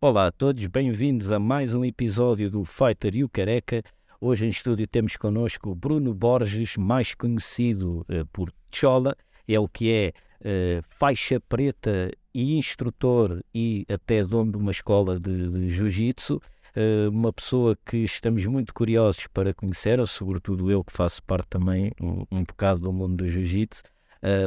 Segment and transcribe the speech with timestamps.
[0.00, 3.82] Olá a todos, bem-vindos a mais um episódio do Fighter e o Careca.
[4.20, 9.16] Hoje em estúdio temos connosco Bruno Borges, mais conhecido uh, por Chola,
[9.60, 15.50] o que é uh, faixa preta e instrutor e até dono de uma escola de,
[15.50, 16.40] de Jiu-Jitsu.
[16.78, 21.90] Uh, uma pessoa que estamos muito curiosos para conhecer, sobretudo eu que faço parte também
[22.00, 23.82] um, um bocado do mundo do Jiu-Jitsu.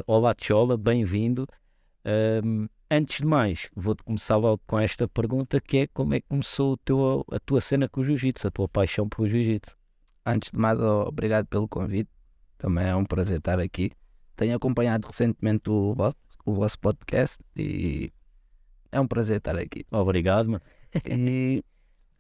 [0.07, 1.45] olá Chola, bem-vindo.
[2.41, 6.27] Um, antes de mais, vou-te começar logo com esta pergunta que é como é que
[6.29, 9.75] começou teu, a tua cena com o Jiu-Jitsu, a tua paixão pelo Jiu-Jitsu?
[10.25, 12.09] Antes de mais, obrigado pelo convite.
[12.57, 13.91] Também é um prazer estar aqui.
[14.37, 15.93] Tenho acompanhado recentemente o,
[16.45, 18.09] o vosso podcast e
[18.89, 19.85] é um prazer estar aqui.
[19.91, 20.63] Obrigado, mano.
[21.05, 21.61] e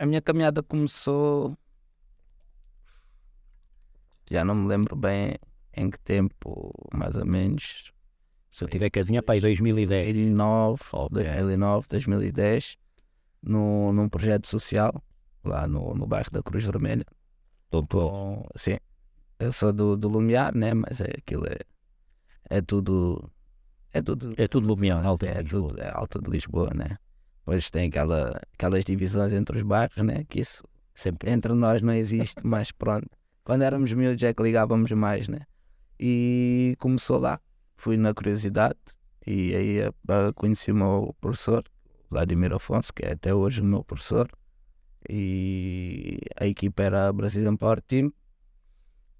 [0.01, 1.55] a minha caminhada começou.
[4.31, 5.35] Já não me lembro bem
[5.75, 7.93] em que tempo, mais ou menos.
[8.49, 8.89] Se eu tiver
[9.21, 10.05] para aí 2010.
[10.05, 12.77] 2009, ou 2009, 2010,
[13.43, 14.91] no, num projeto social,
[15.43, 17.05] lá no, no bairro da Cruz Vermelha.
[17.69, 18.77] Com, sim,
[19.37, 20.73] eu sou do, do Lumiar, né?
[20.73, 21.59] Mas é, aquilo é,
[22.49, 23.31] é tudo.
[23.93, 24.33] É tudo.
[24.35, 26.97] É tudo Lumiar, alta é, tudo, é alta de Lisboa, né?
[27.41, 30.23] Depois tem aquela, aquelas divisões entre os bairros, né?
[30.29, 33.09] Que isso sempre entre nós não existe, mas pronto.
[33.43, 35.41] Quando éramos miúdos é que ligávamos mais, né?
[35.99, 37.39] E começou lá
[37.81, 38.77] fui na curiosidade
[39.25, 41.63] e aí conheci o meu professor,
[42.11, 44.29] Vladimir Afonso, que é até hoje o meu professor,
[45.09, 48.13] e a equipa era Brazilian Power Team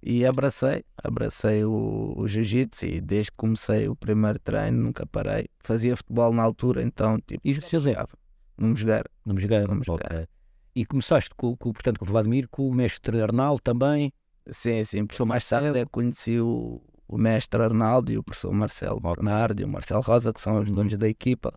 [0.04, 5.48] e abracei, abracei o, o jiu-jitsu e desde que comecei o primeiro treino nunca parei.
[5.64, 8.10] Fazia futebol na altura, então tipo, e se jogava?
[8.58, 9.04] Não me jogar.
[9.26, 10.28] Não me jogar, não me jogar.
[10.74, 14.12] E começaste com, com, portanto, com o Vladimir, com o mestre Arnaldo também?
[14.50, 19.00] Sim, sim, porque mais tarde é conheci o, o mestre Arnaldo e o professor Marcelo
[19.00, 21.54] Bernardo e o Marcelo Rosa, que são os donos da equipa.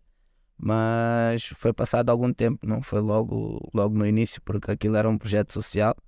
[0.56, 5.18] Mas foi passado algum tempo, não foi logo, logo no início, porque aquilo era um
[5.18, 6.03] projeto social uhum.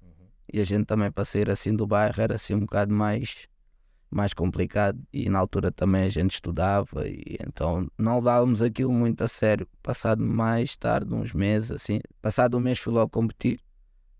[0.52, 3.46] E a gente também para sair assim do bairro era assim um bocado mais,
[4.10, 9.22] mais complicado e na altura também a gente estudava e então não levávamos aquilo muito
[9.22, 9.66] a sério.
[9.82, 13.60] Passado mais tarde, uns meses assim, passado um mês fui logo competir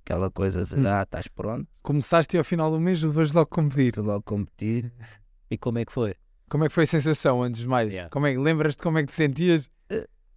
[0.07, 0.87] Aquela coisa de, hum.
[0.87, 1.67] ah, estás pronto.
[1.83, 3.99] Começaste ao final do mês, depois logo competir.
[3.99, 4.93] Logo competir.
[5.49, 6.17] E como é que foi?
[6.51, 7.89] Como é que foi a sensação, antes de mais?
[7.89, 8.11] Yeah.
[8.11, 9.71] Como é, lembras-te como é que te sentias?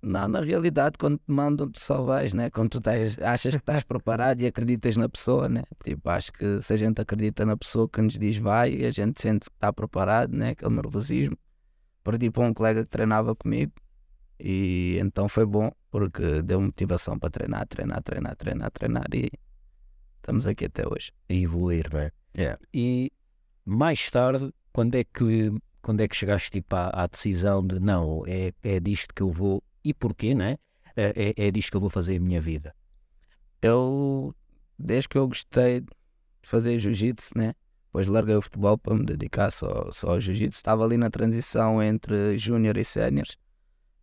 [0.02, 2.50] Não, na realidade, quando te mandam, tu só vais, né?
[2.50, 5.64] Quando tu tens, achas que estás preparado e acreditas na pessoa, né?
[5.84, 9.22] Tipo, acho que se a gente acredita na pessoa que nos diz vai, a gente
[9.22, 10.52] sente que está preparado, né?
[10.52, 11.38] Aquele nervosismo.
[12.04, 13.74] Perdi para um colega que treinava comigo
[14.40, 19.30] e então foi bom porque deu motivação para treinar, treinar, treinar, treinar, treinar e
[20.16, 21.12] estamos aqui até hoje.
[21.30, 22.12] A evoluir, não é?
[22.38, 22.60] Yeah.
[22.74, 23.12] E
[23.66, 28.24] mais tarde, quando é que, quando é que chegaste tipo, à, à decisão de não,
[28.26, 30.58] é, é disto que eu vou, e porquê, né?
[30.96, 32.76] É, é, é disto que eu vou fazer a minha vida?
[33.62, 34.34] Eu,
[34.78, 35.88] desde que eu gostei de
[36.44, 37.54] fazer jiu-jitsu, né?
[37.86, 40.58] Depois larguei o futebol para me dedicar só, só ao jiu-jitsu.
[40.58, 43.38] Estava ali na transição entre júnior e séniores.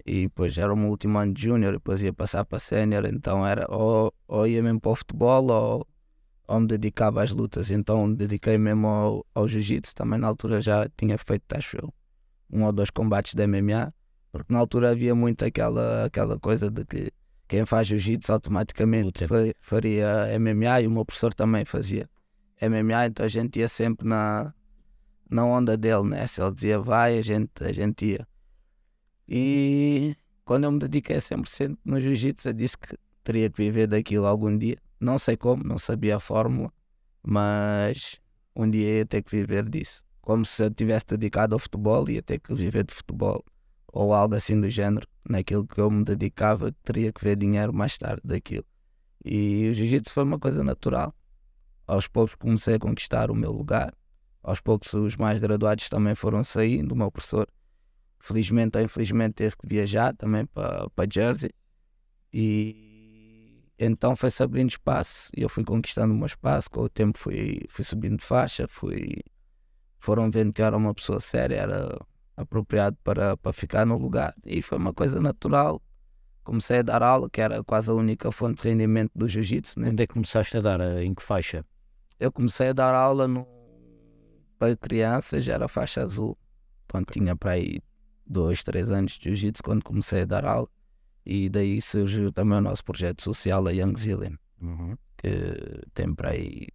[0.04, 3.06] E depois era o meu último ano de júnior, depois ia passar para sénior.
[3.06, 5.86] Então era ou, ou ia mesmo para o futebol ou
[6.48, 9.94] ou me dedicava às lutas, então dediquei mesmo ao, ao jiu-jitsu.
[9.94, 11.92] Também na altura já tinha feito, acho eu,
[12.50, 13.92] um ou dois combates de MMA,
[14.38, 17.12] porque na altura havia muito aquela, aquela coisa de que
[17.48, 19.24] quem faz jiu-jitsu automaticamente
[19.60, 22.08] faria MMA e o meu professor também fazia
[22.60, 24.52] MMA, então a gente ia sempre na,
[25.30, 26.26] na onda dele, né?
[26.26, 28.28] Se ele dizia vai, a gente, a gente ia.
[29.28, 34.26] E quando eu me dediquei 100% no jiu-jitsu, eu disse que teria que viver daquilo
[34.26, 34.78] algum dia.
[34.98, 36.72] Não sei como, não sabia a fórmula,
[37.22, 38.20] mas
[38.54, 40.02] um dia ia ter que viver disso.
[40.22, 43.44] Como se eu tivesse dedicado ao futebol, ia ter que viver de futebol
[43.96, 45.08] ou algo assim do género.
[45.28, 48.66] Naquilo que eu me dedicava, teria que ver dinheiro mais tarde daquilo.
[49.24, 51.14] E o jiu-jitsu foi uma coisa natural.
[51.86, 53.94] Aos poucos comecei a conquistar o meu lugar.
[54.42, 56.92] Aos poucos os mais graduados também foram saindo.
[56.92, 57.48] O meu professor,
[58.20, 61.50] felizmente ou infelizmente, teve que viajar também para, Jersey.
[62.30, 66.70] E então foi-se abrindo espaço e eu fui conquistando o meu espaço.
[66.70, 69.22] Com o tempo fui, fui subindo de faixa, fui,
[69.98, 71.98] foram vendo que eu era uma pessoa séria, era
[72.36, 75.82] apropriado para, para ficar no lugar e foi uma coisa natural.
[76.44, 79.80] Comecei a dar aula, que era quase a única fonte de rendimento do jiu-jitsu.
[79.80, 79.90] Né?
[79.90, 80.80] Onde é que começaste a dar?
[81.02, 81.64] Em que faixa?
[82.20, 83.46] Eu comecei a dar aula no,
[84.58, 86.38] para crianças, já era faixa azul.
[86.88, 87.80] Quando tinha para aí
[88.24, 90.68] dois, três anos de jiu-jitsu, quando comecei a dar aula.
[91.24, 94.36] E daí surgiu também o nosso projeto social, a Young Zillion.
[94.62, 94.96] uhum.
[95.16, 96.68] que tem para aí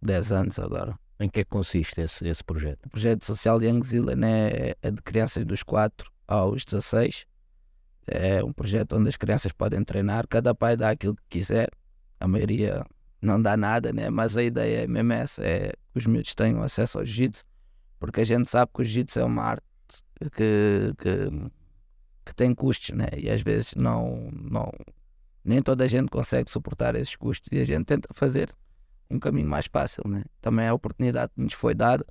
[0.00, 0.98] 10 anos agora.
[1.20, 2.86] Em que é que consiste esse, esse projeto?
[2.86, 7.26] O projeto social de Young Zealand é, é de crianças dos 4 aos 16.
[8.06, 11.68] É um projeto onde as crianças podem treinar, cada pai dá aquilo que quiser,
[12.20, 12.84] a maioria
[13.20, 14.08] não dá nada, né?
[14.08, 17.44] mas a ideia é mesmo essa, é que os miúdos tenham acesso ao jiu-jitsu,
[17.98, 19.64] porque a gente sabe que o jiu-jitsu é uma arte
[20.34, 21.50] que, que,
[22.24, 23.08] que tem custos, né?
[23.16, 24.72] e às vezes não, não,
[25.44, 28.54] nem toda a gente consegue suportar esses custos, e a gente tenta fazer
[29.10, 30.02] um caminho mais fácil.
[30.06, 30.24] Né?
[30.40, 32.04] Também a oportunidade que nos foi dada,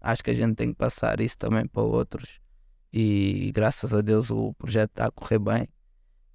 [0.00, 2.40] acho que a gente tem que passar isso também para outros,
[2.92, 5.68] e graças a Deus o projeto está a correr bem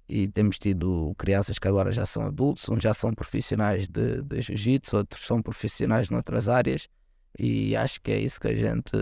[0.08, 4.40] e temos tido crianças que agora já são adultos, uns já são profissionais de, de
[4.40, 6.88] jiu-jitsu, outros são profissionais noutras áreas
[7.38, 8.92] e acho que é isso que a gente.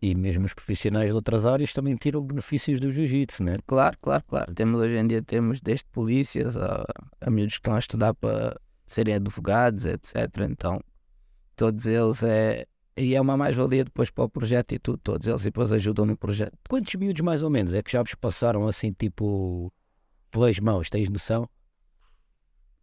[0.00, 3.54] E mesmo os profissionais de outras áreas também tiram benefícios do jiu-jitsu, né?
[3.66, 4.54] Claro, claro, claro.
[4.54, 6.84] Temos, hoje em dia temos desde polícias a,
[7.20, 8.56] a miúdos que estão a estudar para
[8.88, 10.16] serem advogados, etc.
[10.50, 10.80] Então,
[11.54, 12.66] todos eles é.
[12.96, 16.16] E é uma mais-valia depois para o projeto e tudo, todos eles depois ajudam no
[16.16, 16.58] projeto.
[16.68, 19.72] Quantos miúdos mais ou menos é que já vos passaram assim, tipo,
[20.32, 21.48] pelas mãos, tens noção?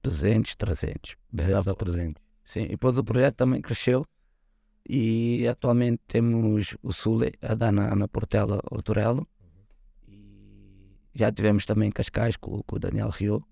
[0.03, 1.17] 200, 300.
[1.33, 2.23] 200 ou 300.
[2.45, 4.05] Sim, e depois o projeto também cresceu
[4.87, 9.27] e atualmente temos o Sule a dar na, na Portela o Torello
[10.07, 13.43] e já tivemos também Cascais com, com o Daniel Rio,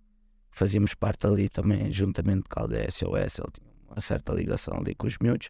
[0.54, 4.96] fazíamos parte ali também juntamente com a aldeia SOS, ele tinha uma certa ligação ali
[4.96, 5.50] com os miúdos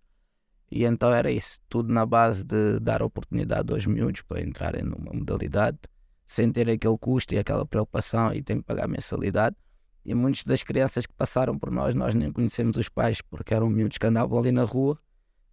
[0.72, 5.14] e então era isso, tudo na base de dar oportunidade aos miúdos para entrarem numa
[5.14, 5.78] modalidade
[6.26, 9.56] sem ter aquele custo e aquela preocupação e tem que pagar mensalidade.
[10.04, 13.70] E muitas das crianças que passaram por nós, nós nem conhecemos os pais, porque eram
[13.70, 14.98] miúdos que andavam ali na rua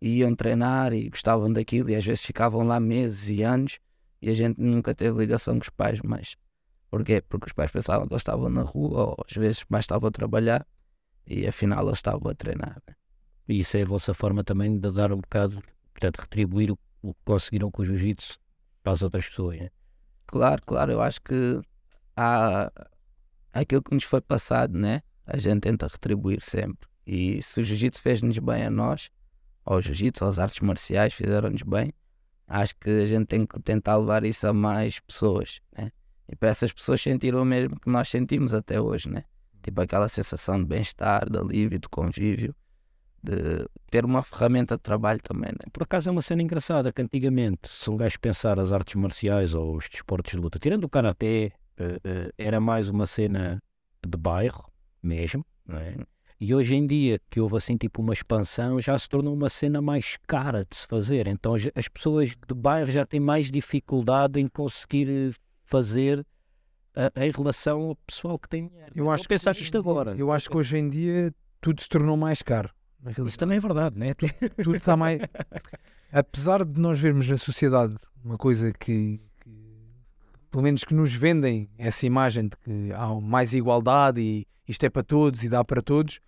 [0.00, 3.78] e iam treinar e gostavam daquilo e às vezes ficavam lá meses e anos
[4.22, 6.34] e a gente nunca teve ligação com os pais, mas
[6.90, 7.22] porquê?
[7.22, 10.12] Porque os pais pensavam que eles estavam na rua ou às vezes mais estavam a
[10.12, 10.66] trabalhar
[11.26, 12.82] e afinal eles estavam a treinar.
[13.48, 17.20] E isso é a vossa forma também de dar um bocado, portanto, retribuir o, que
[17.24, 18.38] conseguiram com o jiu-jitsu
[18.82, 19.70] para as outras pessoas, né?
[20.26, 21.60] Claro, claro, eu acho que
[22.16, 22.70] há
[23.52, 25.02] aquilo que nos foi passado, né?
[25.26, 26.88] A gente tenta retribuir sempre.
[27.06, 29.10] E se o jiu-jitsu fez-nos bem a nós,
[29.64, 31.92] ou o jiu-jitsu, ou as artes marciais fizeram-nos bem,
[32.46, 35.90] acho que a gente tem que tentar levar isso a mais pessoas, né?
[36.30, 39.24] E para essas pessoas sentirem o mesmo que nós sentimos até hoje, né?
[39.62, 42.54] Tipo aquela sensação de bem-estar, de alívio, de convívio
[43.22, 45.50] de ter uma ferramenta de trabalho também.
[45.52, 45.70] Né?
[45.72, 49.54] Por acaso é uma cena engraçada que antigamente, se um gajo pensar as artes marciais
[49.54, 53.62] ou os desportos de luta, tirando o karaté, uh, uh, era mais uma cena
[54.06, 54.70] de bairro
[55.02, 55.90] mesmo, não é?
[55.90, 56.04] Uhum.
[56.42, 59.82] E hoje em dia, que houve assim tipo uma expansão, já se tornou uma cena
[59.82, 61.28] mais cara de se fazer.
[61.28, 65.36] Então as pessoas de bairro já têm mais dificuldade em conseguir
[65.70, 68.92] fazer uh, em relação ao pessoal que tem dinheiro.
[68.94, 70.14] Eu acho pensar isto agora.
[70.16, 72.70] Eu acho que hoje em dia tudo se tornou mais caro.
[73.26, 74.12] Isso também é verdade, né?
[74.14, 74.32] Tudo,
[74.62, 75.20] tudo está mais.
[76.12, 79.50] Apesar de nós vermos na sociedade uma coisa que, que,
[80.50, 84.90] pelo menos que nos vendem essa imagem de que há mais igualdade e isto é
[84.90, 86.20] para todos e dá para todos,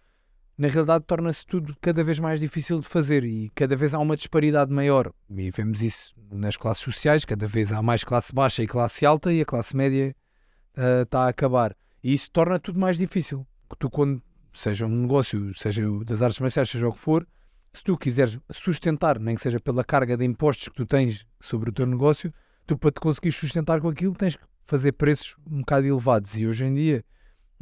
[0.62, 4.16] na realidade torna-se tudo cada vez mais difícil de fazer e cada vez há uma
[4.16, 5.12] disparidade maior.
[5.28, 9.32] E vemos isso nas classes sociais, cada vez há mais classe baixa e classe alta
[9.32, 10.14] e a classe média
[10.76, 11.74] uh, está a acabar.
[12.00, 13.44] E isso torna tudo mais difícil.
[13.76, 14.22] Tu, quando
[14.52, 17.26] seja um negócio, seja das artes marciais, seja o que for,
[17.72, 21.70] se tu quiseres sustentar, nem que seja pela carga de impostos que tu tens sobre
[21.70, 22.32] o teu negócio,
[22.68, 26.38] tu para te conseguir sustentar com aquilo tens que fazer preços um bocado elevados.
[26.38, 27.04] E hoje em dia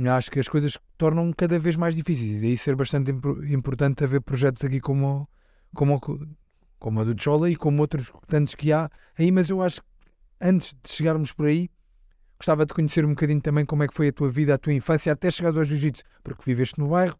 [0.08, 2.38] acho que as coisas tornam cada vez mais difíceis.
[2.38, 5.28] E daí ser bastante importante haver projetos aqui como,
[5.74, 6.00] como,
[6.78, 9.30] como a do Chola e como outros tantos que há aí.
[9.30, 9.86] Mas eu acho que
[10.40, 11.70] antes de chegarmos por aí,
[12.40, 14.72] Gostava de conhecer um bocadinho também como é que foi a tua vida, a tua
[14.72, 17.14] infância, até chegares ao jiu-jitsu, porque viveste no bairro,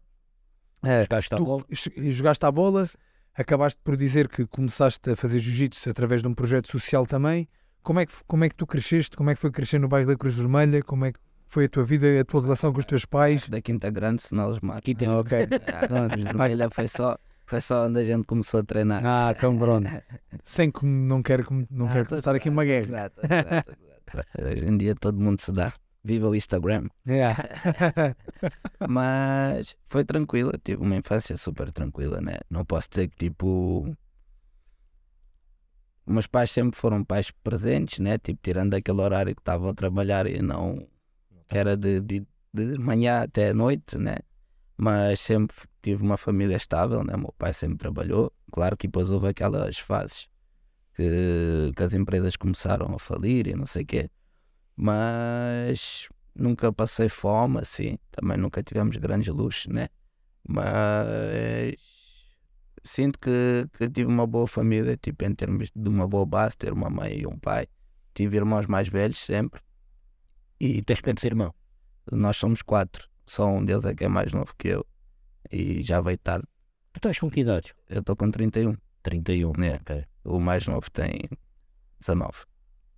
[0.81, 1.63] é, jogaste, tu, bola.
[2.09, 2.89] jogaste a bola,
[3.35, 7.47] acabaste por dizer que começaste a fazer jiu-jitsu através de um projeto social também.
[7.83, 9.15] Como é, que, como é que tu cresceste?
[9.15, 10.81] Como é que foi crescer no bairro da Cruz Vermelha?
[10.81, 11.19] Como é que
[11.51, 13.49] foi a tua vida, a tua relação com os teus pais?
[13.49, 14.81] Da Quinta Grande, se não os matam.
[14.81, 15.47] Quinta, ok.
[15.47, 19.05] Cruz Vermelha foi só, foi só onde a gente começou a treinar.
[19.05, 19.89] Ah, tão pronto.
[20.45, 22.83] Sem que não quero, não ah, quero começar aqui uma guerra.
[22.83, 23.77] Exato, exato.
[24.41, 25.73] Hoje em dia todo mundo se dá.
[26.03, 26.87] Viva o Instagram.
[27.07, 27.37] Yeah.
[28.89, 32.39] Mas foi tranquila, tive uma infância super tranquila, né?
[32.49, 33.95] Não posso dizer que tipo.
[36.07, 38.17] Meus pais sempre foram pais presentes, né?
[38.17, 40.87] Tipo, tirando aquele horário que estavam a trabalhar e não.
[41.51, 44.19] Era de, de, de manhã até a noite, né?
[44.77, 47.15] Mas sempre tive uma família estável, né?
[47.17, 48.31] Meu pai sempre trabalhou.
[48.51, 50.29] Claro que depois houve aquelas fases
[50.95, 54.09] que, que as empresas começaram a falir e não sei o quê.
[54.75, 59.89] Mas nunca passei fome, assim, também nunca tivemos grandes luxos, né?
[60.47, 61.75] Mas
[62.83, 66.71] sinto que, que tive uma boa família, tipo, em termos de uma boa base, ter
[66.71, 67.67] uma mãe e um pai.
[68.13, 69.61] Tive irmãos mais velhos sempre.
[70.63, 71.53] E Tens quantos irmãos?
[72.11, 73.07] nós somos quatro.
[73.25, 74.85] Só um deles é que é mais novo que eu.
[75.51, 76.45] E já veio tarde.
[76.93, 77.73] Tu estás com que idades?
[77.89, 78.75] Eu estou com 31.
[79.01, 79.53] 31.
[79.63, 79.75] É.
[79.75, 80.05] Ok.
[80.23, 81.27] O mais novo tem
[81.99, 82.31] 19.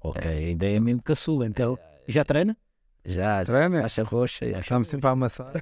[0.02, 1.80] Ok, ainda é mesmo caçula, então.
[2.06, 2.58] Já treina?
[3.06, 3.82] Já, Treina?
[3.82, 4.46] faixa roxa.
[4.50, 4.60] já.
[4.60, 5.54] Estamos sempre a amassar.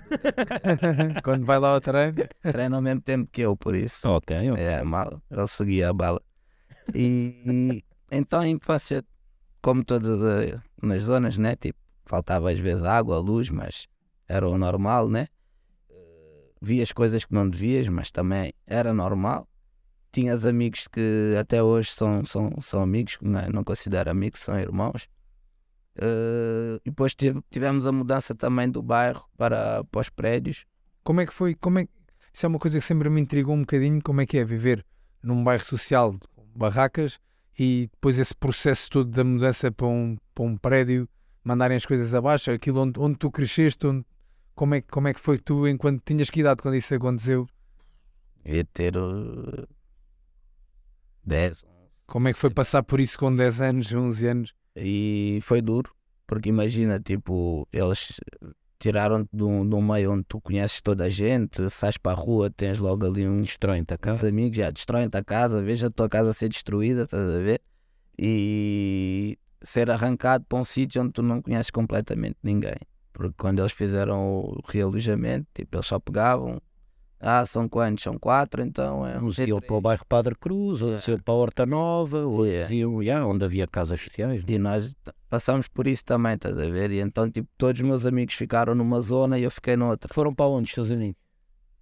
[1.23, 2.15] Quando vai lá ao treino.
[2.41, 4.09] Treina ao mesmo tempo que eu, por isso.
[4.09, 4.63] Ok, ok.
[4.63, 5.21] É, mal.
[5.29, 6.21] Ele seguia a bala.
[6.95, 9.03] E, e então a infância,
[9.61, 10.19] como todas
[10.81, 11.55] nas zonas, né?
[11.55, 11.80] Tipo,
[12.11, 13.87] faltava às vezes água, luz, mas
[14.27, 15.29] era o normal, né?
[15.89, 19.47] Eh, Vias coisas que não devias, mas também era normal.
[20.11, 23.49] Tinhas amigos que até hoje são, são, são amigos, não, é?
[23.49, 25.07] não considero amigos, são irmãos.
[25.95, 30.65] E depois tive- tivemos a mudança também do bairro para, para os prédios.
[31.03, 31.55] Como é que foi?
[31.55, 31.87] Como é...
[32.33, 34.01] Isso é uma coisa que sempre me intrigou um bocadinho.
[34.03, 34.85] Como é que é viver
[35.23, 37.19] num bairro social com barracas
[37.57, 41.07] e depois esse processo todo da mudança para um, para um prédio,
[41.43, 44.05] mandarem as coisas abaixo, aquilo onde, onde tu cresceste, onde-
[44.55, 46.93] como, é, que- como é que foi que tu, enquanto tinhas que idade quando isso
[46.93, 47.47] aconteceu?
[48.45, 48.93] Ia ter
[51.23, 51.65] 10,
[52.07, 54.53] Como é que foi passar por isso com 10 anos, 11 anos?
[54.75, 55.93] E foi duro,
[56.27, 58.19] porque imagina, tipo, eles
[58.79, 62.15] tiraram-te de um, de um meio onde tu conheces toda a gente, sais para a
[62.15, 64.27] rua, tens logo ali uns, Destroem-te a casa.
[64.27, 67.61] amigos, já destroem-te a casa, veja a tua casa ser destruída, estás a ver?
[68.17, 72.77] E ser arrancado para um sítio onde tu não conheces completamente ninguém.
[73.13, 76.61] Porque quando eles fizeram o realojamento, tipo, eles só pegavam,
[77.19, 78.03] ah, são quantos?
[78.03, 81.33] São quatro, então é Uns um iam para o bairro Padre Cruz, outros iam para
[81.33, 84.43] a Horta Nova, outros iam yeah, onde havia casas sociais.
[84.43, 84.53] né?
[84.53, 84.95] E nós
[85.29, 86.89] passamos por isso também, estás a ver?
[86.89, 90.11] E então, tipo, todos os meus amigos ficaram numa zona e eu fiquei noutra.
[90.11, 91.21] Foram para onde, Estados Unidos?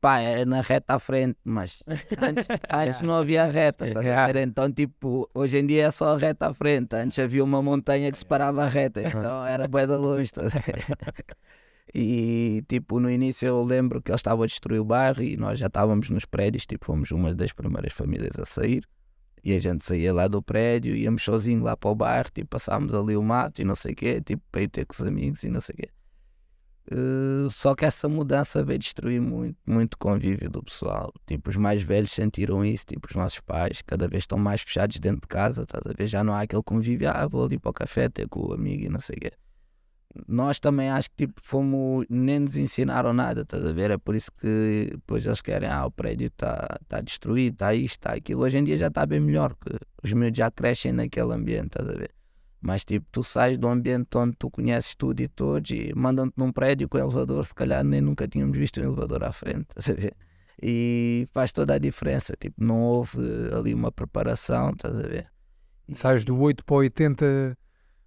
[0.01, 1.84] Pá, é na reta à frente, mas
[2.22, 3.86] antes, antes não havia reta,
[4.34, 4.48] ver?
[4.48, 6.96] Então, tipo, hoje em dia é só a reta à frente.
[6.96, 10.60] Antes havia uma montanha que separava a reta, então era bué da longe, estás a
[10.60, 10.86] ver?
[11.94, 15.58] E, tipo, no início eu lembro que eles estavam a destruir o bairro e nós
[15.58, 18.88] já estávamos nos prédios, tipo, fomos uma das primeiras famílias a sair.
[19.44, 22.94] E a gente saía lá do prédio, íamos sozinho lá para o bairro, tipo, passámos
[22.94, 25.44] ali o mato e não sei o quê, tipo, para ir ter com os amigos
[25.44, 25.89] e não sei o quê.
[26.91, 31.13] Eh, só que essa mudança veio destruir muito, muito convívio do pessoal.
[31.27, 34.98] Tipo, os mais velhos sentiram isso, tipo, os nossos pais, cada vez estão mais fechados
[35.00, 36.08] dentro de casa, estás a ver?
[36.08, 38.86] Já não há aquele convívio, ah, vou ali para o café ter com o amigo
[38.86, 39.31] e não sei o quê.
[40.27, 43.91] Nós também acho que tipo, fomos, nem nos ensinaram nada, estás a ver?
[43.91, 47.98] É por isso que depois eles querem, ah, o prédio está tá destruído, está isto,
[48.00, 48.41] está aquilo.
[48.41, 51.88] Hoje em dia já está bem melhor, porque os miúdos já crescem naquele ambiente, estás
[51.88, 52.18] a ver?
[52.61, 56.51] Mas tipo, tu sais do ambiente onde tu conheces tudo e todos e mandam-te num
[56.51, 59.93] prédio com elevador, se calhar nem nunca tínhamos visto um elevador à frente, estás a
[60.01, 60.13] ver?
[60.61, 63.17] E faz toda a diferença, tipo, não houve
[63.57, 65.27] ali uma preparação, estás a ver?
[65.87, 67.57] E- Sais do 8 para o 80,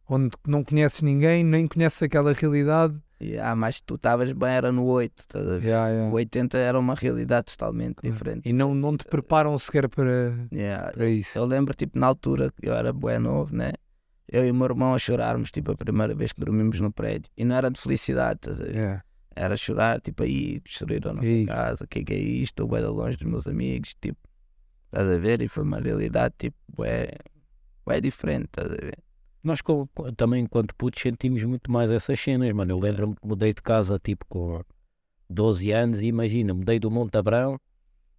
[0.09, 2.95] onde não conheces ninguém, nem conheces aquela realidade.
[3.41, 5.69] Ah, mas tu estavas bem, era no 8, estás a ver?
[5.69, 6.13] Yeah, yeah.
[6.13, 8.49] O 80 era uma realidade totalmente diferente.
[8.49, 11.39] E não, não te preparam sequer para, Yeah, para isso.
[11.39, 13.73] Eu lembro, tipo, na altura que eu era bué novo, né?
[14.33, 17.31] Eu e o meu irmão a chorarmos, tipo, a primeira vez que dormimos no prédio.
[17.37, 18.75] E não era de felicidade, estás a ver?
[18.75, 19.05] Yeah.
[19.37, 21.47] Era chorar, tipo, aí, destruíram a nossa isso?
[21.47, 22.63] casa, o que é que é isto?
[22.65, 24.19] Estou de longe dos meus amigos, tipo,
[24.87, 25.43] estás a ver?
[25.43, 27.11] E foi uma realidade, tipo, bué,
[27.85, 28.99] bué diferente, estás a ver?
[29.45, 32.73] Nós com- com- também, enquanto putos, sentimos muito mais essas cenas, mano.
[32.73, 34.63] Eu lembro-me que mudei de casa, tipo, com
[35.29, 37.61] 12 anos e imagina, mudei do Monte Abrão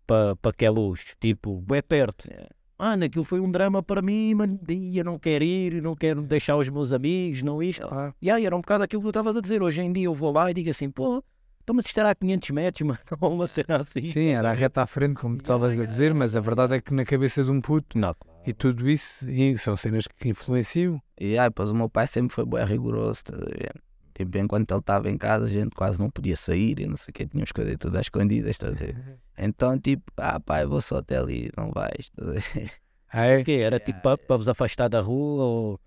[0.06, 2.28] para pa Queluz, tipo, é perto.
[2.30, 2.50] Yeah.
[2.84, 4.60] Mano, aquilo foi um drama para mim, mano.
[4.68, 7.88] E eu não quero ir, não quero deixar os meus amigos, não isto.
[7.88, 8.14] Claro.
[8.22, 9.64] E aí era um bocado aquilo que tu estavas a dizer.
[9.64, 11.24] Hoje em dia eu vou lá e digo assim, pô,
[11.62, 13.00] estamos a estar a 500 metros, mano.
[13.22, 14.08] Ou uma cena assim.
[14.08, 16.82] Sim, era a reta à frente, como tu estavas a dizer, mas a verdade é
[16.82, 18.14] que na cabeça de um puto Não,
[18.46, 21.02] e tudo isso e são cenas que influenciam.
[21.18, 23.82] E aí, pois o meu pai sempre foi bem rigoroso, estás a ver?
[24.14, 27.12] Tipo, enquanto ele estava em casa, a gente quase não podia sair e não sei
[27.12, 28.96] o que, tínhamos coisas tudo às escondidas, estás a ver?
[29.36, 32.72] Então, tipo, ah, pai, vou só até ali, não vais, estás a ver?
[33.12, 33.42] Ah, é?
[33.42, 33.54] O quê?
[33.54, 35.80] Era tipo para, para vos afastar da rua ou...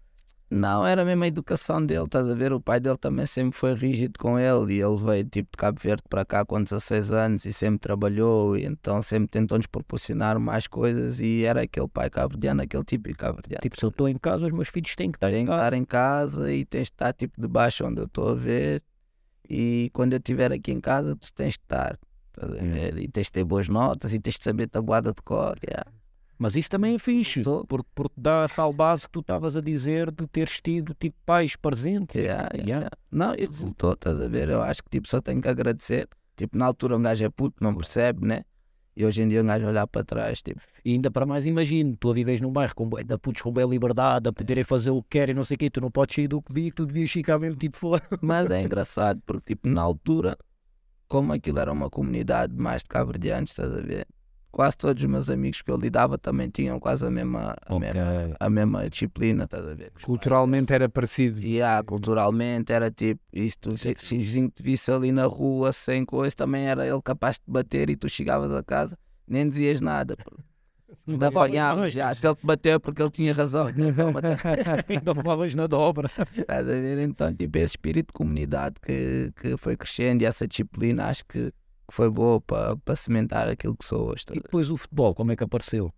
[0.49, 2.53] Não, era mesmo a educação dele, estás a ver?
[2.53, 5.81] O pai dele também sempre foi rígido com ele e ele veio tipo de Cabo
[5.83, 10.69] Verde para cá com 16 anos e sempre trabalhou e então sempre tentou-nos proporcionar mais
[10.69, 13.61] coisas e era aquele pai cabo-verdiano, aquele típico cabo-verdiano.
[13.61, 15.51] Tipo, se eu estou em casa, os meus filhos têm que estar Tem em que
[15.51, 15.65] casa.
[15.65, 18.85] estar em casa e tens de estar tipo debaixo onde eu estou a ver
[19.51, 21.99] e quando eu estiver aqui em casa tu tens de estar.
[22.33, 22.71] estás a Hum.
[22.73, 22.99] ver?
[22.99, 25.59] E tens de ter boas notas e tens de saber tabuada de cor.
[25.67, 25.91] yeah.
[26.39, 29.61] Mas isso também é fixe, porque, porque dá a tal base que tu estavas a
[29.61, 32.15] dizer de teres tido tipo pais presentes.
[32.15, 32.91] Yeah, yeah, Yeah.
[33.11, 34.49] Não, e resultou, estás a ver?
[34.51, 36.09] Eu acho que tipo, só tenho que agradecer.
[36.37, 38.45] Tipo, na altura um gajo é puto, não percebe, né?
[38.95, 41.97] E hoje em dia um gajo olhar para trás, tipo, E ainda para mais, imagino,
[41.97, 45.03] tu a vives num bairro com da putos com bela liberdade, a poderem fazer o
[45.03, 47.39] que querem, não sei o quê, tu não podes sair do que tu devias ficar
[47.39, 48.03] mesmo tipo fora.
[48.21, 50.37] Mas é engraçado, porque tipo, na altura,
[51.09, 54.07] como aquilo era uma comunidade mais de cabo-verdianos, estás a ver?
[54.57, 58.37] Quase todos os meus amigos que eu lidava também tinham quase a mesma, a mesma,
[58.41, 59.93] a mesma disciplina, estás a ver?
[60.01, 61.43] Culturalmente era parecido.
[61.43, 66.07] E ah, culturalmente era tipo, isto, se o vizinho te visse ali na rua sem
[66.07, 68.97] coisa, também era ele capaz de te bater e tu chegavas a casa,
[69.29, 70.17] nem dizias nada.
[71.07, 73.69] Ainda apanhavas, já, se ele te bateu é porque ele tinha razão.
[73.69, 74.09] então,
[74.89, 76.11] ainda levavas na dobra.
[76.35, 76.99] Estás a ver?
[77.01, 81.53] Então, tipo, esse espírito de comunidade que, que foi crescendo e essa disciplina acho que
[81.89, 84.19] que foi boa para para cimentar aquilo que sou hoje.
[84.19, 85.93] estás E depois o futebol, como é que apareceu?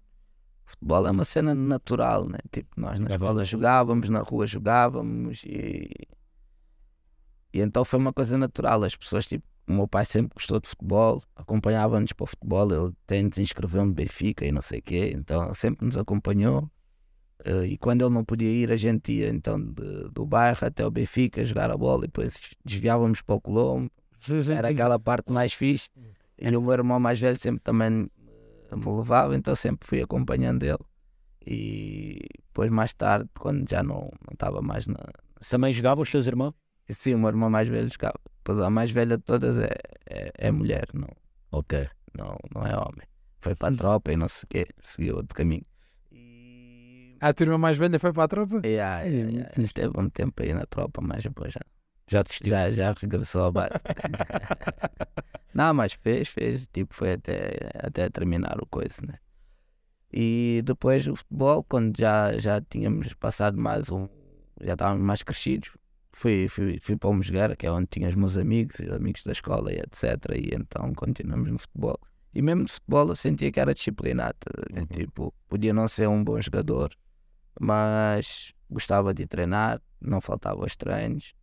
[0.65, 2.39] Futebol é uma cena natural, né?
[2.53, 5.91] Tipo, nós na É escola jogávamos, na rua jogávamos e.
[7.53, 8.83] E então foi uma coisa natural.
[8.85, 12.95] As pessoas, tipo, o meu pai sempre gostou de futebol, acompanhava-nos para o futebol, ele
[13.07, 16.71] tem se inscreveu no Benfica e não sei o quê, então sempre nos acompanhou.
[17.45, 20.85] Eh, E quando ele não podia ir, a gente ia então de- do bairro até
[20.87, 23.91] o Benfica jogar a bola e depois desviávamos para o Colombo.
[24.57, 25.89] Era aquela parte mais fixe.
[26.41, 30.79] E o meu irmão mais velho sempre também me levava, então sempre fui acompanhando ele.
[31.47, 35.01] E depois, mais tarde, quando já não estava mais na.
[35.51, 36.55] Também jogavam os teus irmãos?
[36.91, 38.19] Sim, o meu irmão mais velho jogava.
[38.39, 39.71] Depois a mais velha de todas é,
[40.09, 41.09] é, é mulher, não,
[41.53, 41.89] Ok.
[42.17, 43.07] não, não é homem.
[43.41, 45.65] Foi para a tropa e não sei o quê, seguiu outro caminho.
[46.13, 47.17] E.
[47.21, 48.61] A tua irmã mais velha foi para a tropa?
[48.65, 49.53] Yeah, yeah, é yeah.
[49.63, 51.61] Esteve um tempo aí na tropa, mas depois já,
[52.09, 52.51] Já desistiu?
[52.51, 53.75] já, já regressou ao base.
[55.55, 56.67] não, mas fez, fez.
[56.69, 59.19] Tipo, foi até, até terminar o coisa, né?
[60.13, 64.09] E depois o futebol, quando já, já tínhamos passado mais um.
[64.61, 65.71] Já estávamos mais crescidos,
[66.13, 69.23] fui, fui, fui para o Mosgueira, que é onde tinha os meus amigos, os amigos
[69.23, 70.03] da escola e etc.
[70.35, 71.99] E então continuamos no futebol.
[72.35, 74.39] E mesmo de futebol eu sentia que era disciplinado.
[74.75, 74.87] Uhum.
[74.87, 76.91] Tipo, podia não ser um bom jogador,
[77.61, 81.35] mas gostava de treinar, não faltava aos treinos.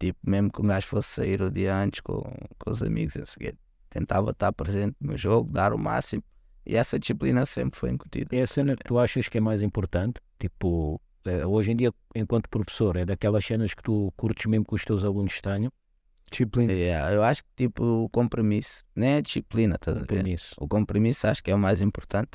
[0.00, 2.22] Tipo, mesmo que um gajo fosse sair o dia antes com,
[2.58, 3.54] com os amigos, a seguir,
[3.90, 6.24] tentava estar presente no jogo, dar o máximo.
[6.64, 8.34] E essa disciplina sempre foi incutida.
[8.34, 10.14] É a cena que tu achas que é mais importante?
[10.38, 14.74] Tipo, eh, hoje em dia, enquanto professor, é daquelas cenas que tu curtes mesmo que
[14.74, 15.70] os teus alunos tenham?
[16.30, 16.72] Disciplina.
[16.72, 19.98] Yeah, eu acho que tipo o compromisso, nem a disciplina, estás?
[19.98, 20.54] Compromisso.
[20.58, 22.30] O compromisso acho que é o mais importante?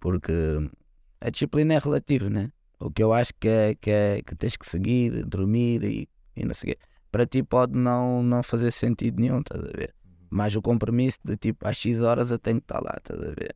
[0.00, 0.32] Porque
[1.20, 2.50] a disciplina é relativa, né?
[2.80, 6.44] O que eu acho que é que, é, que tens que seguir, dormir e, e
[6.44, 6.80] não sei o quê.
[7.10, 9.94] Para ti pode não, não fazer sentido nenhum, estás a ver?
[10.30, 13.30] Mas o compromisso de tipo às X horas eu tenho que estar lá, estás a
[13.34, 13.54] ver?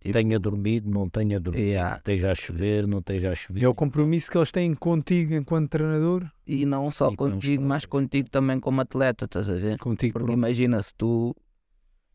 [0.00, 1.64] Tipo, Tenha dormido, não tenha dormido.
[1.66, 1.96] Yeah.
[1.96, 3.64] Esteja a chover, não esteja a chover.
[3.64, 7.84] É o compromisso que eles têm contigo enquanto treinador, E não só E contigo, mas
[7.84, 9.78] contigo também como atleta, estás a ver?
[9.78, 10.12] contigo.
[10.12, 10.34] Porque próprio.
[10.34, 11.34] imagina, se tu,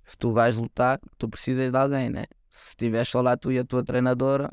[0.06, 2.26] se tu vais lutar, tu precisas de alguém, né?
[2.50, 4.50] Se estiveres só lá tu e a tua treinadora,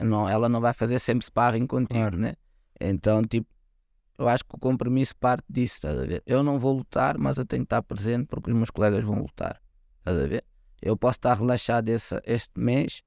[0.00, 2.18] não, ela não vai fazer sempre sparring contigo, Claro.
[2.18, 2.34] né?
[2.80, 3.46] Então, tipo,
[4.18, 6.22] eu acho que o compromisso parte disso, estás a ver?
[6.26, 9.18] Eu não vou lutar, mas eu tenho que estar presente porque os meus colegas vão
[9.20, 9.60] lutar,
[9.98, 10.44] estás a ver?
[10.80, 13.02] Eu posso estar relaxado esse, este mês,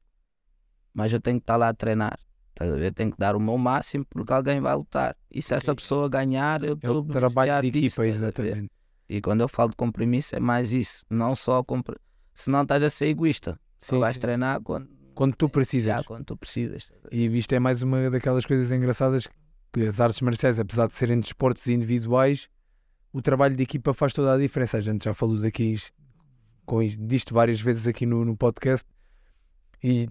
[0.93, 2.17] mas eu tenho que estar lá a treinar.
[2.49, 2.93] Estás a ver?
[2.93, 5.17] Tenho que dar o meu máximo porque alguém vai lutar.
[5.29, 8.71] E se essa pessoa ganhar, eu É estou a trabalho de disso, equipa, exatamente.
[9.09, 11.97] E quando eu falo de compromisso é mais isso, não só compre...
[12.33, 13.59] se não estás a ser egoísta.
[13.81, 14.21] Sim, vais sim.
[14.21, 16.05] treinar quando, Quando tu já, precisas.
[16.07, 16.89] quando tu precisas.
[17.11, 19.27] E isto é mais uma daquelas coisas engraçadas
[19.75, 22.47] que as artes marciais, apesar de serem desportos individuais,
[23.11, 24.77] o trabalho de equipa faz toda a diferença.
[24.77, 25.77] A gente já falou daqui
[26.65, 28.87] com isto, disto várias vezes aqui no, no podcast
[29.83, 30.07] e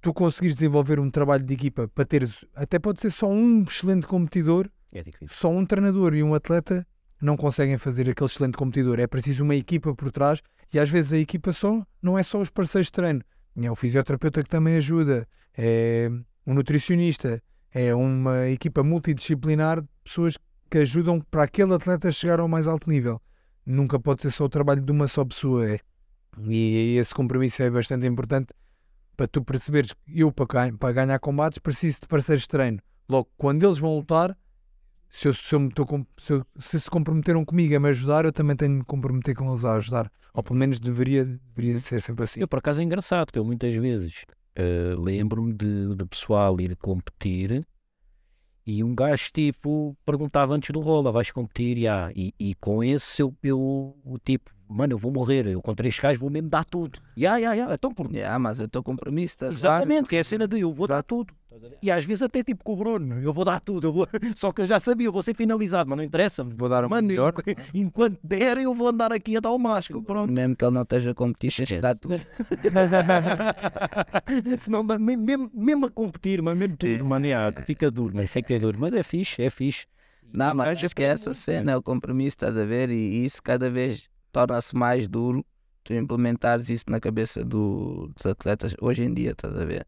[0.00, 4.06] tu conseguires desenvolver um trabalho de equipa para teres, até pode ser só um excelente
[4.06, 6.86] competidor, É só um treinador e um atleta
[7.20, 9.00] não conseguem fazer aquele excelente competidor.
[9.00, 10.40] É preciso uma equipa por trás
[10.72, 13.20] e às vezes a equipa só não é só os parceiros de treino.
[13.60, 15.26] É o fisioterapeuta que também ajuda,
[15.58, 16.08] é
[16.46, 20.34] um nutricionista, é uma equipa multidisciplinar de pessoas
[20.70, 23.20] que ajudam para aquele atleta chegar ao mais alto nível.
[23.66, 25.68] Nunca pode ser só o trabalho de uma só pessoa.
[25.68, 25.78] É.
[26.46, 28.54] E esse compromisso é bastante importante
[29.16, 32.78] para tu perceberes que eu, para, ganhar, combates, preciso de parceiros de treino.
[33.08, 34.36] Logo, quando eles vão lutar,
[35.08, 38.24] se, eu, se, eu me com- se, eu- se se comprometeram comigo a me ajudar,
[38.24, 40.10] eu também tenho de me comprometer com eles a ajudar.
[40.32, 42.40] Ou pelo menos deveria, deveria ser sempre assim.
[42.40, 46.76] Eu, por acaso, é engraçado, que eu muitas vezes eh, lembro-me de, de pessoal ir
[46.76, 47.66] competir
[48.66, 51.78] e um gajo, tipo, perguntava antes do rola, vais competir?
[51.78, 52.12] Ya.
[52.14, 53.58] E, e com esse eu, eu,
[54.04, 56.98] o tipo, mano, eu vou morrer, eu com três gajos vou mesmo dar tudo.
[57.18, 59.52] Ya, ya, ya, então por Yeah, mas é o teu compromisso, estás?
[59.52, 61.34] Exatamente, que é a cena de eu vou dar tudo.
[61.82, 64.06] E às vezes até tipo com o Bruno, eu vou dar tudo, eu vou...
[64.36, 66.44] só que eu já sabia, eu vou ser finalizado, mas não interessa.
[66.44, 67.34] Vou dar o Mano, melhor.
[67.46, 70.02] eu- enquanto der, eu vou andar aqui a dar o máximo.
[70.02, 70.32] Pronto.
[70.32, 72.20] Mesmo que ele não esteja a competir, que dar tudo.
[74.60, 78.58] Senão, mas mesmo, mesmo, a competir, mas mesmo tudo, mano, já, fica duro, mas fica
[78.58, 78.78] duro.
[78.78, 79.86] Mas é fixe, é fixe.
[80.32, 82.88] Não, mas acho que é essa cena, é o compromisso, estás a ver?
[82.90, 85.44] E isso cada vez torna-se mais duro
[85.84, 89.86] tu implementares isso na cabeça do- dos atletas hoje em dia, estás a ver?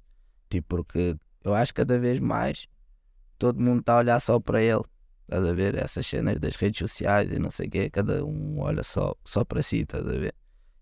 [0.51, 2.67] Tipo, porque eu acho que cada vez mais
[3.39, 4.83] todo mundo está a olhar só para ele,
[5.25, 5.75] estás a ver?
[5.77, 9.45] Essas cenas das redes sociais e não sei o quê, cada um olha só, só
[9.45, 10.35] para si, estás a ver?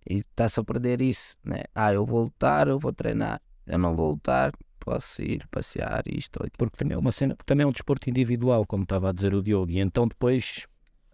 [0.09, 1.65] E está-se a perder isso, né?
[1.75, 3.41] Ah, eu vou lutar, eu vou treinar.
[3.67, 6.57] Eu não vou lutar, posso ir passear, isto ou aquilo.
[6.59, 9.43] Porque também é uma cena, também é um desporto individual, como estava a dizer o
[9.43, 10.67] Diogo, e então depois,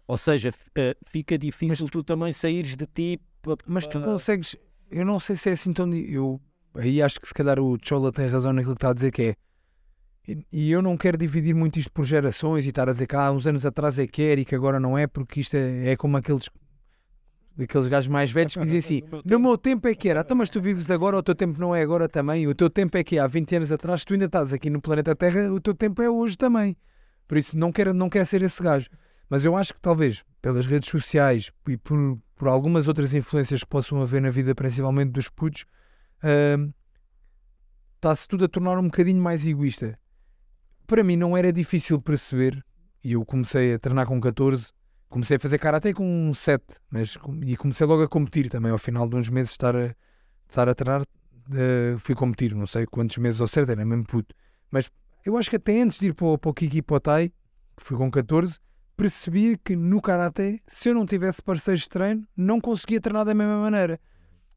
[0.07, 3.19] ou seja, eh, fica difícil tu também saíres de ti.
[3.65, 4.55] Mas tu consegues.
[4.89, 5.93] Eu não sei se é assim tão.
[5.93, 6.39] Eu
[6.75, 9.21] aí acho que se calhar o Chola tem razão naquilo que está a dizer que
[9.21, 9.35] é.
[10.51, 13.31] E- eu não quero dividir muito isto por gerações e estar a dizer que há
[13.31, 15.95] uns anos atrás é que era e que agora não é, porque isto é, é
[15.95, 16.49] como aqueles.
[17.59, 18.77] Aqueles gajos mais velhos que dizem
[19.09, 21.59] assim: No meu tempo é que era, então, mas tu vives agora, o teu tempo
[21.59, 22.47] não é agora também.
[22.47, 25.15] O teu tempo é que há 20 anos atrás, tu ainda estás aqui no planeta
[25.15, 26.77] Terra, o teu tempo é hoje também.
[27.27, 28.87] Por isso, não quero, não quero ser esse gajo.
[29.29, 31.97] Mas eu acho que talvez pelas redes sociais e por,
[32.35, 35.65] por algumas outras influências que possam haver na vida, principalmente dos putos,
[36.23, 36.71] hum,
[37.95, 39.99] está-se tudo a tornar um bocadinho mais egoísta.
[40.85, 42.63] Para mim não era difícil perceber,
[43.03, 44.71] e eu comecei a treinar com 14,
[45.09, 49.09] comecei a fazer karaté com 7, mas, e comecei logo a competir também, ao final
[49.09, 49.93] de uns meses estar a,
[50.47, 51.03] estar a treinar,
[51.53, 54.33] eh, fui competir, não sei quantos meses ao certo, era mesmo puto.
[54.71, 54.89] Mas
[55.25, 57.29] eu acho que até antes de ir para para o Kiki e para o Tai,
[57.75, 58.57] que fui com 14,
[58.97, 63.33] percebia que no Karaté, se eu não tivesse parceiros de treino, não conseguia treinar da
[63.35, 63.99] mesma maneira.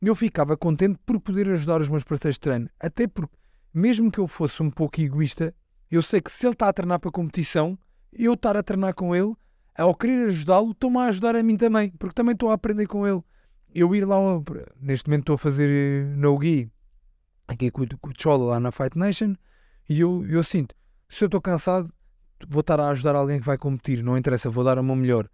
[0.01, 2.71] Eu ficava contente por poder ajudar os meus parceiros de treino.
[2.81, 3.37] Até porque,
[3.73, 5.55] mesmo que eu fosse um pouco egoísta,
[5.91, 7.79] eu sei que se ele está a treinar para competição,
[8.11, 9.35] eu estar a treinar com ele,
[9.77, 13.07] ao querer ajudá-lo, estou-me a ajudar a mim também, porque também estou a aprender com
[13.07, 13.23] ele.
[13.75, 14.17] Eu ir lá,
[14.81, 16.71] neste momento estou a fazer eh, no gi,
[17.47, 19.35] aqui com o Chola lá na Fight Nation,
[19.89, 20.75] e eu, eu sinto,
[21.09, 21.93] se eu estou cansado,
[22.49, 25.29] vou estar a ajudar alguém que vai competir, não interessa, vou dar o meu melhor.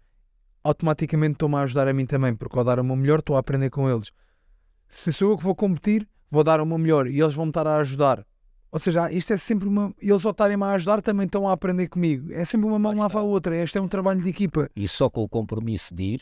[0.63, 3.39] Automaticamente estou-me a ajudar a mim também, porque ao dar o meu melhor estou a
[3.39, 4.11] aprender com eles.
[4.87, 7.49] Se sou eu que vou competir, vou dar o meu melhor e eles vão me
[7.51, 8.25] estar a ajudar.
[8.71, 9.93] Ou seja, isto é sempre uma.
[9.99, 12.31] Eles ao estarem-me a ajudar também estão a aprender comigo.
[12.33, 13.55] É sempre uma mão Lá lava a outra.
[13.55, 14.69] Este é um trabalho de equipa.
[14.75, 16.21] E só com o compromisso de ir,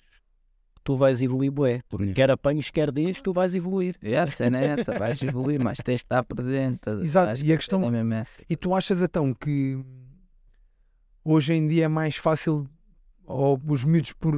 [0.83, 1.81] tu vais evoluir, bué.
[1.89, 3.95] Porque quer apanhes, quer dês, tu vais evoluir.
[4.01, 6.87] E a cena é essa, vais evoluir, mas tens de estar presente.
[7.01, 8.43] Exato, e a que questão- é essa.
[8.47, 9.83] E tu achas então que
[11.25, 12.69] hoje em dia é mais fácil,
[13.25, 14.35] ou os miúdos por,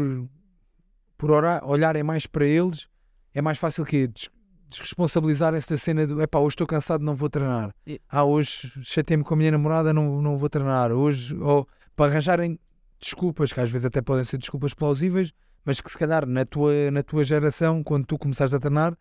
[1.17, 2.87] por ora- olharem mais para eles,
[3.33, 4.29] é mais fácil que des-
[4.69, 7.73] desresponsabilizarem-se da cena do epá, hoje estou cansado, não vou treinar.
[8.09, 10.91] Ah, hoje chatei-me com a minha namorada, não, não vou treinar.
[10.91, 12.59] Hoje, ou para arranjarem
[12.99, 15.31] desculpas, que às vezes até podem ser desculpas plausíveis,
[15.63, 18.97] mas que se calhar na tua, na tua geração, quando tu começaste a treinar,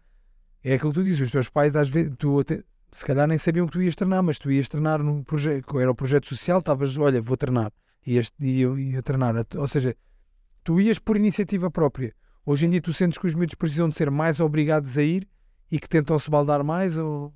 [0.62, 3.38] é aquilo que tu dizes, os teus pais às vezes, tu até, se calhar nem
[3.38, 6.61] sabiam que tu ias treinar, mas tu ias treinar num projeto, era o projeto social,
[6.61, 7.72] estavas, olha, vou treinar,
[8.07, 8.20] e
[8.61, 9.96] eu ia treinar, ou seja,
[10.62, 12.14] tu ias por iniciativa própria.
[12.44, 15.29] Hoje em dia tu sentes que os miúdos precisam de ser mais obrigados a ir
[15.70, 17.35] e que tentam se baldar mais ou...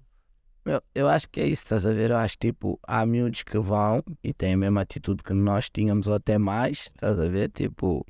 [0.65, 2.11] Eu, eu acho que é isso, estás a ver?
[2.11, 6.07] Eu acho tipo, há miúdos que vão e têm a mesma atitude que nós tínhamos
[6.07, 7.51] ou até mais, estás a ver?
[7.51, 8.07] Tipo,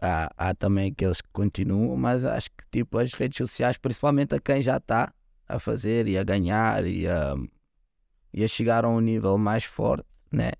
[0.00, 4.40] há, há também aqueles que continuam, mas acho que tipo as redes sociais, principalmente a
[4.40, 5.12] quem já está
[5.48, 7.34] a fazer e a ganhar e a,
[8.32, 10.52] e a chegar a um nível mais forte, né?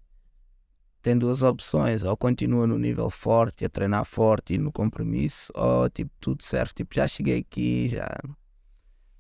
[1.03, 5.89] Tem duas opções, ou continua no nível forte, a treinar forte e no compromisso, ou
[5.89, 8.09] tipo, tudo serve, tipo, já cheguei aqui, já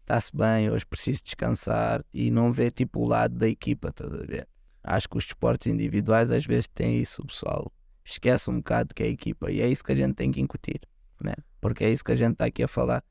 [0.00, 4.24] está-se bem, hoje preciso descansar e não vê tipo o lado da equipa, estás a
[4.24, 4.48] ver?
[4.82, 7.70] Acho que os esportes individuais às vezes têm isso, o pessoal
[8.04, 10.40] esquece um bocado que é a equipa e é isso que a gente tem que
[10.40, 10.80] incutir,
[11.22, 11.34] né?
[11.60, 13.04] Porque é isso que a gente está aqui a falar.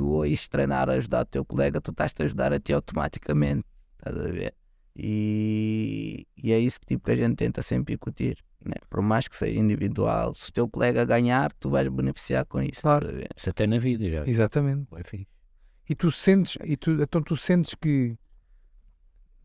[0.00, 3.66] Tu ires treinar a ajudar o teu colega, tu estás-te a ajudar a ti automaticamente,
[3.98, 4.54] estás a ver?
[4.96, 8.76] E, e é isso que, tipo, que a gente tenta sempre incutir, né?
[8.88, 12.80] Por mais que seja individual, se o teu colega ganhar, tu vais beneficiar com isso,
[12.80, 13.08] Claro.
[13.36, 14.26] Isso até na vida já.
[14.26, 14.86] Exatamente.
[15.04, 15.26] Fixe.
[15.86, 18.16] E tu sentes, e tu, então tu sentes que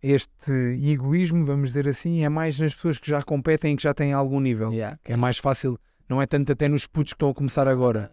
[0.02, 0.54] este
[0.90, 4.14] egoísmo, vamos dizer assim, é mais nas pessoas que já competem e que já têm
[4.14, 4.72] algum nível.
[4.72, 4.98] Yeah.
[5.04, 8.10] Que é mais fácil, não é tanto até nos putos que estão a começar agora.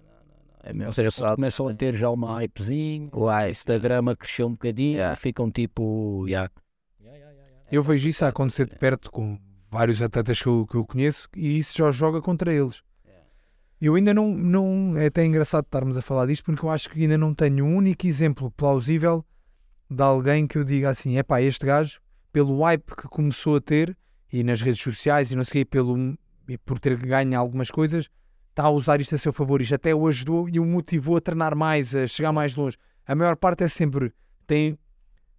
[0.62, 3.30] É mesmo Ou seja, só começam a ter já uma hypezinho, o.
[3.48, 5.16] Instagram cresceu um bocadinho, Yeah.
[5.16, 6.50] ficam tipo, yeah.
[7.70, 9.38] Eu vejo isso a acontecer de perto com
[9.70, 12.82] vários atletas que eu, que eu conheço e isso já joga contra eles.
[13.80, 14.96] Eu ainda não, não.
[14.96, 17.76] É até engraçado estarmos a falar disto porque eu acho que ainda não tenho um
[17.76, 19.24] único exemplo plausível
[19.90, 22.00] de alguém que eu diga assim: é pá, este gajo,
[22.32, 23.96] pelo hype que começou a ter
[24.32, 26.16] e nas redes sociais e não sei o quê, pelo,
[26.48, 28.08] e por ter ganho algumas coisas,
[28.52, 29.60] está a usar isto a seu favor.
[29.60, 32.76] Isto até o ajudou e o motivou a treinar mais, a chegar mais longe.
[33.06, 34.12] A maior parte é sempre.
[34.46, 34.78] Tem,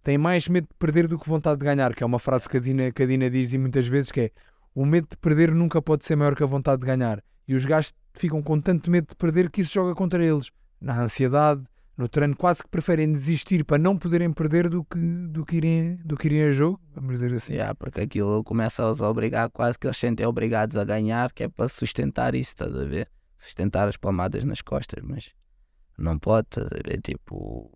[0.02, 2.56] tem mais medo de perder do que vontade de ganhar, que é uma frase que
[2.56, 4.30] a Dina, que a Dina diz e muitas vezes que é
[4.74, 7.22] o medo de perder nunca pode ser maior que a vontade de ganhar.
[7.46, 10.50] E os gajos ficam com tanto medo de perder que isso joga contra eles.
[10.80, 11.62] Na ansiedade,
[11.96, 15.96] no treino, quase que preferem desistir para não poderem perder do que, do que, irem,
[16.04, 17.54] do que irem a jogo, vamos dizer assim.
[17.54, 21.48] Yeah, porque aquilo começa-os a obrigar, quase que eles sentem obrigados a ganhar, que é
[21.48, 23.08] para sustentar isso, estás a ver?
[23.38, 25.30] Sustentar as palmadas nas costas, mas
[25.96, 27.00] não pode, estás a ver?
[27.00, 27.70] Tipo,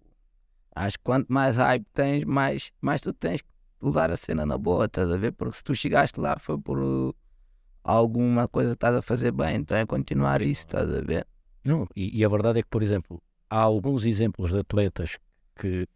[0.75, 3.49] acho que quanto mais hype tens, mais, mais tu tens que
[3.81, 5.33] levar a cena na boa, estás a ver?
[5.33, 7.15] Porque se tu chegaste lá foi por
[7.85, 11.25] alguma coisa que estás a fazer bem, então é continuar isso, estás a ver?
[11.65, 15.19] Não, e, e a verdade é que, por exemplo, há alguns exemplos de atletas
[15.55, 15.87] que,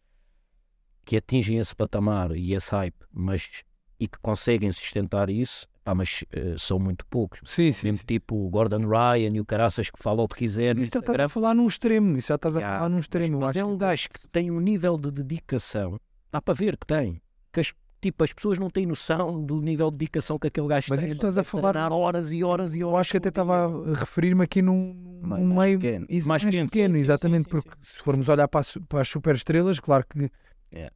[1.04, 3.62] que atingem esse patamar e esse hype, mas
[3.98, 7.40] e que conseguem sustentar isso, pá, mas uh, são muito poucos.
[7.44, 7.86] Sim, sim.
[7.86, 8.04] Mesmo sim.
[8.06, 10.76] tipo o Gordon Ryan e o Caraças que fala o que quiser.
[10.76, 12.18] Isso já estás a falar num extremo.
[12.18, 13.38] Isso já estás a Yeah, falar num extremo.
[13.38, 16.00] Mas acho é um gajo que tem um nível de dedicação,
[16.32, 17.22] dá para ver que tem.
[17.52, 20.88] Que as, tipo, as pessoas não têm noção do nível de dedicação que aquele gajo
[20.90, 21.06] Mas tem.
[21.08, 22.90] isso estás a falar- horas e horas e horas.
[22.92, 26.06] Eu acho que até estava a referir-me aqui num, Mais- meio pequeno.
[26.26, 27.96] Mais pequeno, pequeno, sim, exatamente, sim, porque sim.
[27.96, 30.30] se formos olhar para, as para as superestrelas, claro que
[30.72, 30.92] Yeah.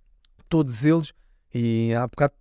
[0.49, 1.13] todos eles,
[1.55, 2.35] e há bocado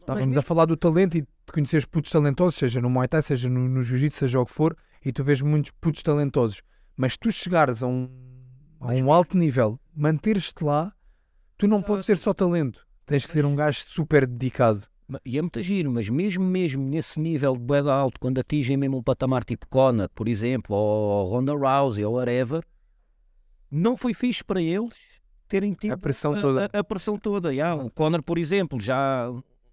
[0.00, 3.48] estávamos a falar do talento e de conheceres putos talentosos, seja no Muay Thai, seja
[3.48, 6.62] no, no Jiu-Jitsu, seja o que for, e tu vês muitos putos talentosos,
[6.96, 8.08] mas tu chegares a um,
[8.80, 10.92] a um alto nível, manteres-te lá,
[11.56, 14.82] tu não podes ser só talento, tens que ser um gajo super dedicado.
[15.24, 18.98] E é muito giro, mas mesmo mesmo nesse nível de boeda alto, quando atingem mesmo
[18.98, 22.62] um patamar tipo Conor, por exemplo, ou Ronda Rousey, ou whatever,
[23.70, 24.94] não foi fixe para eles
[25.48, 26.70] terem tido A pressão a, toda.
[26.72, 27.52] a- a pressão toda.
[27.52, 27.74] já.
[27.74, 29.28] O Conor, por exemplo, já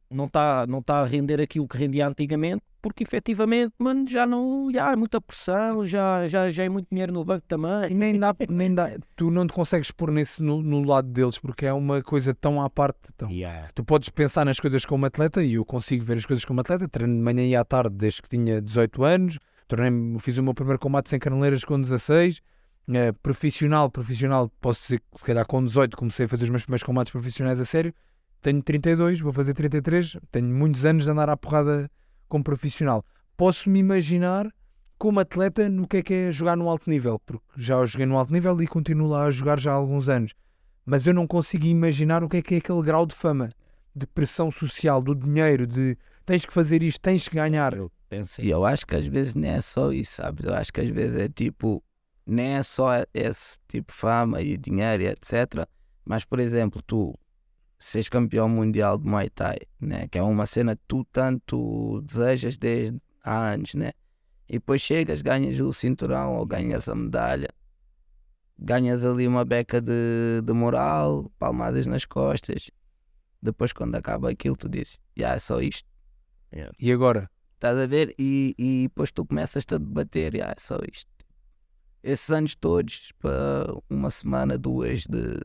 [0.09, 4.71] não está não tá a render aquilo que rendia antigamente, porque efetivamente, mano, já não
[4.71, 7.93] já há muita pressão, já, já, já é muito dinheiro no banco também.
[7.93, 11.65] nem dá, nem dá, tu não te consegues pôr nesse, no, no lado deles, porque
[11.65, 13.69] é uma coisa tão à parte, tão, Yeah.
[13.75, 16.87] Tu podes pensar nas coisas como atleta e eu consigo ver as coisas como atleta.
[16.87, 19.39] Treino de manhã e à tarde desde que tinha 18 anos.
[19.67, 22.41] Tornei fiz o meu primeiro combate sem caneleiras com 16.
[22.89, 26.63] Eh, profissional, profissional, posso dizer que se calhar com 18 comecei a fazer os meus
[26.63, 27.93] primeiros combates profissionais a sério.
[28.41, 30.17] Tenho 32, vou fazer 33.
[30.31, 31.89] Tenho muitos anos de andar à porrada
[32.27, 33.05] como profissional.
[33.35, 34.47] Posso-me imaginar
[34.97, 38.17] como atleta no que é que é jogar no alto nível, porque já joguei no
[38.17, 40.33] alto nível e continuo lá a jogar já há alguns anos
[40.87, 43.49] mas eu não consigo imaginar o que é que é aquele grau de fama,
[43.93, 47.73] de pressão social, do dinheiro, de tens que fazer isto, tens que ganhar.
[47.75, 50.45] Eu penso E eu acho que às vezes nem é só isso, sabes?
[50.45, 51.83] Eu acho que às vezes é tipo,
[52.25, 55.67] nem é só esse tipo de fama e dinheiro etc.
[56.05, 57.13] Mas, por exemplo, tu
[57.79, 60.07] seres campeão mundial de Muay Thai, né?
[60.07, 63.91] que é uma cena que tu tanto desejas desde há anos, né?
[64.49, 67.49] E depois chegas, ganhas o cinturão ou ganhas a medalha,
[68.57, 72.71] ganhas ali uma beca de, de moral, palmadas nas costas.
[73.41, 75.87] Depois, quando acaba aquilo, tu dizes, já é só isto.
[76.79, 77.29] E agora?
[77.55, 78.15] Estás a ver?
[78.17, 81.09] E, e depois tu começas-te a debater, ah, é só isto.
[82.01, 85.41] Esses anos todos, para uma semana, duas de,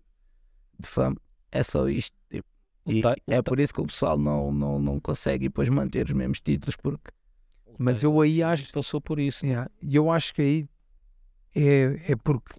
[0.78, 1.16] de fama,
[1.52, 2.16] é só isto.
[2.30, 2.46] tipo.
[2.86, 6.06] E o é ta- por isso que o pessoal não, não, não consegue depois manter
[6.06, 7.12] os mesmos títulos, porque
[7.78, 9.46] Mas eu aí acho, passou por isso.
[9.46, 10.68] Yeah, e eu acho que aí
[11.54, 12.54] é, é porque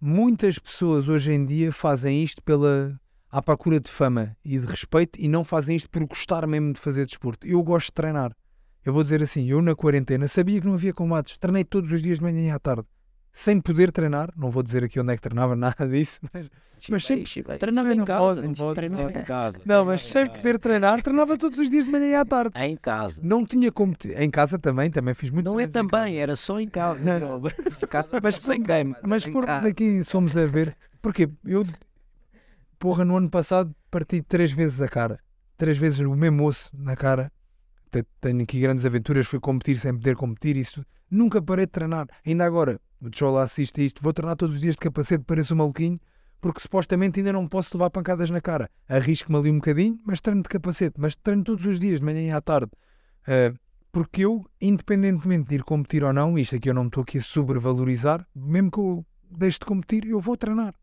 [0.00, 2.98] muitas pessoas hoje em dia fazem isto pela
[3.30, 6.80] à procura de fama e de respeito e não fazem isto por gostar mesmo de
[6.80, 7.46] fazer desporto.
[7.46, 8.36] Eu gosto de treinar.
[8.84, 12.02] Eu vou dizer assim, eu na quarentena sabia que não havia combates, treinei todos os
[12.02, 12.84] dias de manhã e à tarde,
[13.32, 16.50] sem poder treinar, não vou dizer aqui onde é que treinava, nada disso, mas,
[16.90, 18.42] Mas sempre- Treinava Não, em não casa.
[18.42, 19.58] não treinar em casa.
[19.64, 22.52] não, mas sem poder treinar, treinava todos os dias de manhã e à tarde.
[22.58, 23.20] Em casa.
[23.24, 23.94] Não tinha como.
[23.94, 25.72] te- Em casa também, também fiz muito Não é casa.
[25.72, 27.00] também, era só em casa.
[27.02, 27.40] Não,
[28.22, 28.94] mas sem game.
[29.02, 29.68] Mas formos casa.
[29.68, 30.76] aqui, somos a ver.
[31.00, 31.64] Porque eu,
[32.78, 35.18] porra, no ano passado parti três vezes a cara.
[35.56, 37.30] Três vezes o mesmo osso na cara.
[37.90, 39.26] Te- Tenho aqui grandes aventuras.
[39.26, 40.56] Fui competir sem poder competir.
[40.56, 42.06] Isso nunca parei de treinar.
[42.26, 44.02] Ainda agora, o Chola assiste a isto.
[44.02, 46.00] Vou treinar todos os dias de capacete, pareço um maluquinho.
[46.40, 48.68] Porque supostamente ainda não posso levar pancadas na cara.
[48.88, 51.00] Arrisco-me ali um bocadinho, mas treino de capacete.
[51.00, 52.70] Mas treino todos os dias, de manhã e à tarde.
[53.26, 53.52] Ah,
[53.92, 57.22] porque eu, independentemente de ir competir ou não, isto aqui eu não estou aqui a
[57.22, 60.74] sobrevalorizar, mesmo que eu deixe de competir, eu vou treinar.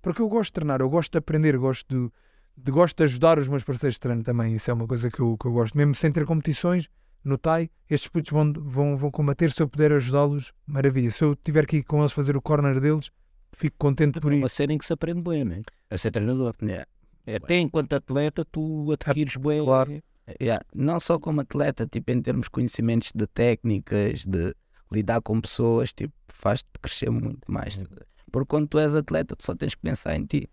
[0.00, 2.10] Porque eu gosto de treinar, eu gosto de aprender, gosto de,
[2.56, 4.54] de- gosto de ajudar os meus parceiros de treino também.
[4.54, 5.76] Isso é uma coisa que eu, que eu gosto.
[5.76, 6.88] Mesmo sem ter competições,
[7.24, 11.10] no TAI, estes putos vão, vão, vão combater, se eu puder ajudá-los, maravilha.
[11.10, 13.10] Se eu tiver que ir com eles fazer o corner deles,
[13.52, 14.42] fico contente por É isso.
[14.42, 15.62] uma cena em que se aprende bem, né?
[15.90, 16.54] A ser treinador.
[16.62, 16.86] Yeah.
[17.26, 19.62] É, Até enquanto atleta, tu adquires bem.
[19.64, 20.02] claro.
[20.40, 24.54] Yeah, Não só como atleta, tipo, em termos de conhecimentos de técnicas, de
[24.90, 27.76] lidar com pessoas, tipo, faz-te crescer muito mais.
[27.76, 27.86] Uhum.
[28.30, 30.48] Porque quando tu és atleta, tu só tens que pensar em ti.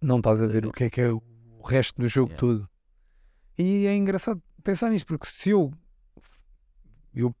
[0.00, 1.20] Não estás a ver o que é que é o
[1.64, 2.40] resto do jogo Yeah.
[2.40, 2.68] todo.
[3.58, 5.70] E é engraçado pensar nisso, porque se eu,
[7.14, 7.34] eu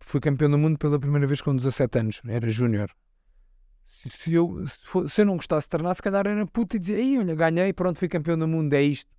[0.00, 2.90] fui campeão do mundo pela primeira vez com 17 anos, era júnior.
[3.84, 6.76] Se, se eu, se, for- se eu não gostasse de treinar, se calhar era puto
[6.76, 9.10] e dizia, Ei, olha, ganhei, pronto, fui campeão do mundo, é isto.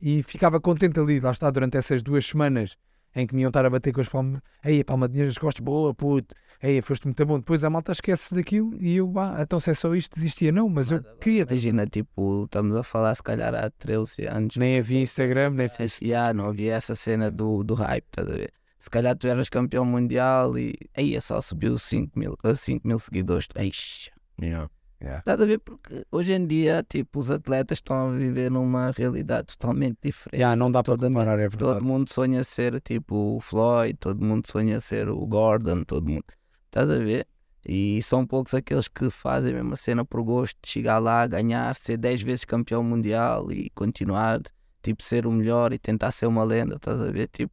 [0.00, 2.76] E ficava contente ali, lá está, durante essas duas semanas
[3.16, 4.40] em que me iam estar a bater com as palmas.
[4.64, 6.34] Ei, a palmadinha das costas, boa, puto.
[6.62, 7.38] Ei, foste muito bom.
[7.38, 10.50] Depois a malta esquece daquilo e eu, ah, então se é só isto, desistia.
[10.50, 11.42] Não, mas eu queria.
[11.42, 14.56] Imagina, tipo, estamos a falar se calhar há 13 anos.
[14.56, 18.32] Nem havia Instagram, nem Esse- yeah, não havia essa cena do, do hype, estás a
[18.34, 18.52] ver?
[18.84, 23.48] Se calhar tu eras campeão mundial e aí só subiu 5 mil, 5 mil seguidores.
[23.56, 24.10] Eixe.
[24.38, 24.68] Yeah.
[25.00, 25.58] Estás a ver?
[25.60, 30.38] Porque hoje em dia, tipo, os atletas estão a viver numa realidade totalmente diferente.
[30.38, 31.60] Já, não dá para comparar, é verdade.
[31.60, 36.26] Todo mundo sonha ser tipo o Floyd, todo mundo sonha ser o Gordon, todo mundo.
[36.66, 37.26] Estás a ver?
[37.66, 41.74] E são poucos aqueles que fazem a mesma cena por gosto de chegar lá, ganhar,
[41.74, 44.42] ser 10 vezes campeão mundial e continuar,
[44.82, 47.28] tipo, ser o melhor e tentar ser uma lenda, estás a ver?
[47.28, 47.50] Tipo,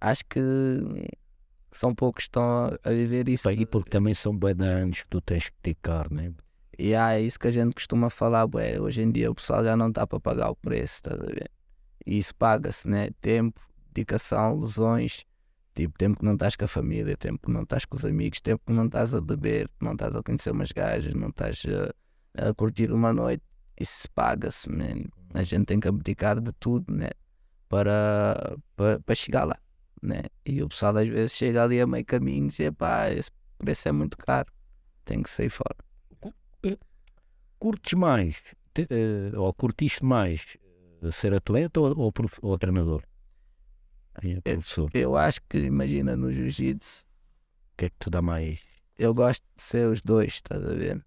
[0.00, 0.40] acho que
[1.70, 3.50] são poucos que estão a viver isso.
[3.50, 6.32] E porque também são bem de anos que tu tens que dedicar, né?
[6.78, 9.64] E há é isso que a gente costuma falar, bué, hoje em dia o pessoal
[9.64, 11.50] já não está para pagar o preço, estás a ver?
[12.06, 13.10] E isso paga-se, né?
[13.20, 13.60] Tempo,
[13.92, 15.24] dedicação, lesões,
[15.74, 18.40] tipo, tempo que não estás com a família, tempo que não estás com os amigos,
[18.40, 21.62] tempo que não estás a beber, não estás a conhecer umas gajas, não estás
[22.36, 23.42] a, a curtir uma noite,
[23.78, 25.04] isso paga-se, man.
[25.34, 27.10] A gente tem que abdicar de tudo, né?
[27.68, 29.58] Para, para, para chegar lá,
[30.02, 30.22] né?
[30.44, 33.88] E o pessoal às vezes chega ali a meio caminho e diz, pá, esse preço
[33.88, 34.50] é muito caro,
[35.04, 35.76] tem que sair fora.
[37.58, 38.36] Curtes mais,
[38.72, 40.56] te- eh, ou curtiste mais
[41.02, 43.02] eh, ser atleta ou, ou, prof- ou treinador?
[44.22, 47.04] É, professor, o Eu acho que, imagina, no jiu-jitsu,
[47.76, 48.60] que é que te dá mais?
[48.98, 51.04] eu gosto de ser os dois, estás a ver?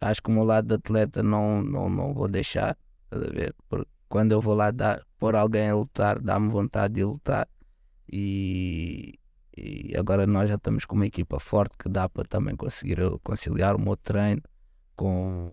[0.00, 3.54] Acho que o meu lado de atleta não, não, não vou deixar, estás a ver?
[3.68, 7.48] Porque quando eu vou lá dar, pôr alguém a lutar, dá-me vontade de lutar.
[8.10, 9.18] E,
[9.56, 13.18] e agora nós já estamos com uma equipa forte que dá para também conseguir eu
[13.20, 14.42] conciliar o meu treino
[14.94, 15.52] com,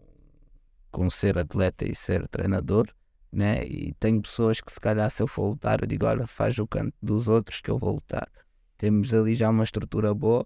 [0.91, 2.87] com ser atleta e ser treinador.
[3.31, 3.65] Né?
[3.65, 6.67] E tenho pessoas que se calhar se eu for lutar, eu digo, olha, faz o
[6.67, 8.29] canto dos outros que eu vou lutar.
[8.77, 10.45] Temos ali já uma estrutura boa,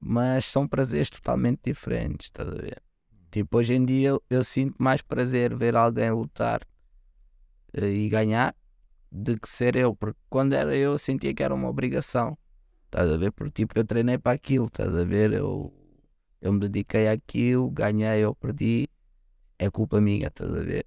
[0.00, 2.82] mas são prazeres totalmente diferentes, estás a ver?
[3.30, 6.62] Tipo, hoje em dia eu, eu sinto mais prazer ver alguém lutar
[7.74, 8.54] eh, e ganhar
[9.10, 12.36] do que ser eu, porque quando era eu sentia que era uma obrigação,
[12.86, 13.32] estás a ver?
[13.32, 15.32] Porque tipo, eu treinei para aquilo, estás a ver?
[15.32, 15.72] Eu,
[16.40, 18.88] eu me dediquei àquilo, ganhei ou perdi,
[19.58, 20.86] é culpa minha, estás a ver?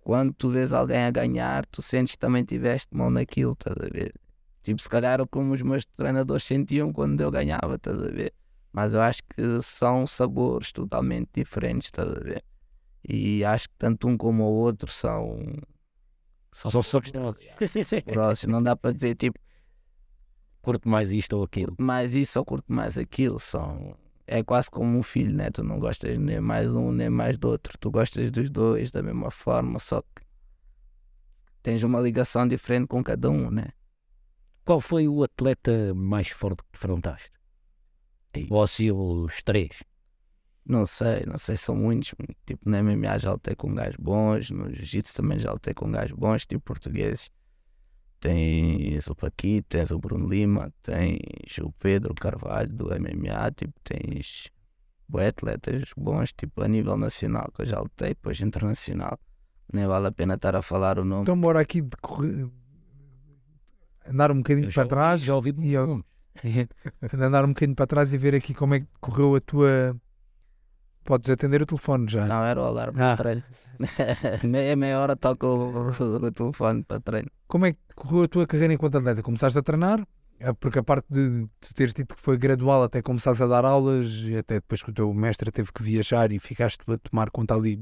[0.00, 3.88] Quando tu vês alguém a ganhar, tu sentes que também tiveste mão naquilo, estás a
[3.90, 4.14] ver?
[4.62, 8.32] Tipo, se calhar era como os meus treinadores sentiam quando eu ganhava, estás a ver?
[8.72, 12.44] Mas eu acho que são sabores totalmente diferentes, estás a ver?
[13.08, 15.38] E acho que tanto um como o outro são.
[16.54, 17.00] São Só só
[18.06, 18.52] próximos.
[18.52, 19.38] Não dá para dizer tipo,
[20.62, 21.74] Curto mais isto ou aquilo.
[21.78, 23.38] mais isso ou curto mais aquilo.
[23.38, 23.98] São.
[24.26, 25.50] É quase como um filho, né?
[25.50, 27.76] Tu não gostas nem mais um nem mais do outro.
[27.78, 30.24] Tu gostas dos dois da mesma forma, só que
[31.62, 33.66] tens uma ligação diferente com cada um, né?
[34.64, 37.30] Qual foi o atleta mais forte que defrontaste?
[38.32, 38.46] Ei.
[38.48, 39.82] Ou assim os três?
[40.66, 42.14] Não sei, não sei, são muitos.
[42.46, 46.16] Tipo, na MMA já lutei com gajos bons, no Jiu-Jitsu também já lutei com gajos
[46.16, 47.30] bons, tipo portugueses.
[48.20, 54.48] Tens o Paquito, tens o Bruno Lima, tens o Pedro Carvalho do MMA, tipo, tens
[55.06, 59.18] bué atletas bons, tipo, a nível nacional, que eu já lutei, depois internacional.
[59.70, 61.22] Nem vale a pena estar a falar o nome.
[61.22, 62.48] Então bora aqui de correr-
[64.06, 66.02] andar um bocadinho Eu já para trás Já ouvi e eu-
[67.12, 69.94] andar um bocadinho para trás e ver aqui como é que correu a tua
[71.04, 73.14] podes atender o telefone já Não, era o alarme Ah.
[73.16, 73.42] para treino.
[74.44, 77.30] meia, meia hora toca o, o telefone para treino.
[77.46, 79.22] como é que correu a tua carreira enquanto atleta?
[79.22, 80.06] Começaste a treinar?
[80.40, 83.64] Ah, Porque a parte de, de teres dito que foi gradual até começares a dar
[83.64, 84.06] aulas
[84.38, 87.80] até depois que o teu mestre teve que viajar e ficaste a tomar conta ali,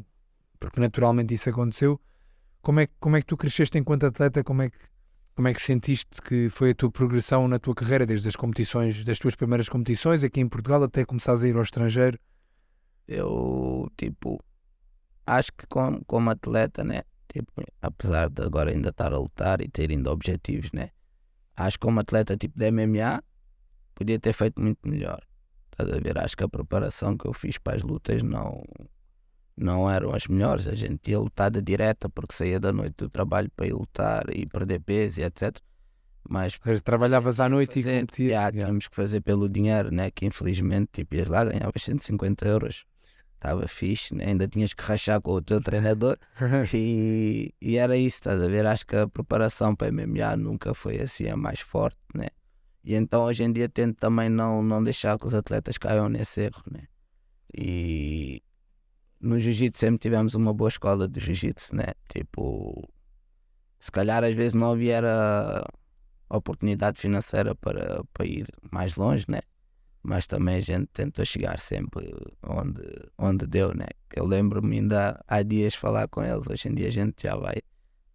[0.61, 2.01] porque naturalmente isso aconteceu.
[2.61, 4.45] Como é, que- como é que tu cresceste enquanto atleta?
[4.45, 4.77] Como é, que,
[5.35, 9.03] como é que sentiste que foi a tua progressão na tua carreira, desde as competições,
[9.05, 12.19] das tuas primeiras competições aqui em Portugal até começares a ir ao estrangeiro?
[13.07, 14.43] Eu tipo
[15.27, 19.69] acho que como, como atleta né tipo apesar de agora ainda estar a lutar e
[19.69, 20.91] ter ainda objetivos né
[21.57, 23.23] acho que como atleta tipo de MMA,
[23.95, 25.21] podia ter feito muito melhor.
[25.71, 26.19] Estás a ver?
[26.19, 28.63] Acho que a preparação que eu fiz para as lutas não,
[29.57, 30.67] não eram as melhores.
[30.67, 34.25] A gente ia lutar de direta porque saía da noite do trabalho para ir lutar
[34.35, 35.59] e perder peso e etc.
[36.29, 38.29] Mas seja, trabalhavas à noite e fazer, competias.
[38.29, 38.65] yeah, Yeah.
[38.67, 40.11] tínhamos que fazer pelo dinheiro, né?
[40.11, 42.85] Que infelizmente tipo, ias lá, ganhavas 150 euros.
[43.43, 44.27] Estava fixe, né?
[44.27, 46.17] ainda tinhas que rachar com o teu treinador.
[46.73, 48.65] E, e era isso, estás a ver?
[48.65, 52.29] Acho que a preparação para MMA nunca foi assim a mais forte, né?
[52.85, 56.43] E então hoje em dia tento também não, não deixar que os atletas caiam nesse
[56.43, 56.85] erro, né?
[57.53, 58.41] E
[59.21, 61.95] no jiu-jitsu sempre tivemos uma boa escola de jiu-jitsu, né?
[62.09, 62.89] Tipo,
[63.81, 65.03] se calhar às vezes não havia
[66.31, 69.41] oportunidade financeira para, para ir mais longe, né?
[70.03, 72.83] Mas também a gente tentou chegar sempre onde,
[73.17, 73.87] onde deu, né?
[74.15, 76.45] Eu lembro-me ainda há dias falar com eles.
[76.51, 77.57] Hoje em dia a gente já vai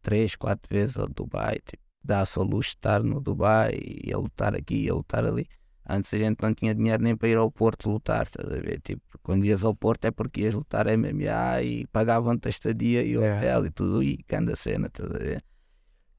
[0.02, 1.60] três, quatro vezes ao Dubai.
[1.66, 5.48] Tipo, dá-se ao luxo estar no Dubai e a lutar aqui e a lutar ali.
[5.90, 8.82] Antes a gente não tinha dinheiro nem para ir ao Porto lutar, estás a ver?
[8.82, 13.18] Tipo, quando ias ao Porto é porque ias lutar MMA e pagavam-te a estadia e
[13.18, 13.38] o É.
[13.38, 15.42] hotel e tudo, e canda cena, estás a ver?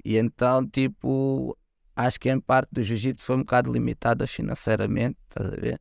[0.02, 1.54] E então, tipo,
[1.98, 5.80] acho que em parte do jiu-jitsu foi um bocado limitada financeiramente, estás a ver?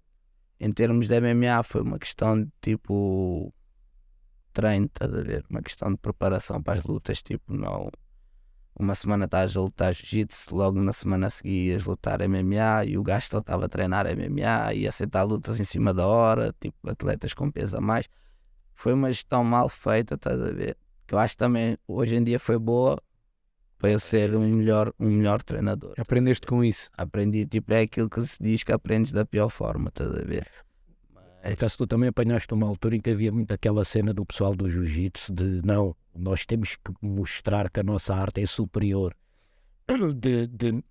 [0.59, 3.53] Em termos de MMA foi uma questão de tipo
[4.51, 5.45] treino, estás a ver?
[5.47, 7.91] Uma questão de preparação para as lutas, tipo, não.
[8.79, 12.97] Uma semana estás a lutar jiu-jitsu, logo na semana a seguir ias lutar MMA e
[12.97, 16.77] o gajo só estava a treinar MMA e aceitar lutas em cima da hora, tipo,
[16.89, 18.09] atletas com peso a mais.
[18.73, 20.77] Foi uma gestão mal feita, estás a ver?
[21.05, 22.99] Que eu acho também hoje em dia foi boa
[23.77, 25.93] para eu ser um melhor, um melhor treinador.
[25.97, 26.89] Aprendeste com isso.
[26.97, 30.47] Aprendi, tipo, é aquilo que se diz que aprendes da pior forma, estás a ver?
[31.41, 34.55] Por acaso tu também apanhaste uma altura em que havia muito aquela cena do pessoal
[34.55, 39.15] do jiu-jitsu de não, nós temos que mostrar que a nossa arte é superior.
[40.15, 40.83] De, de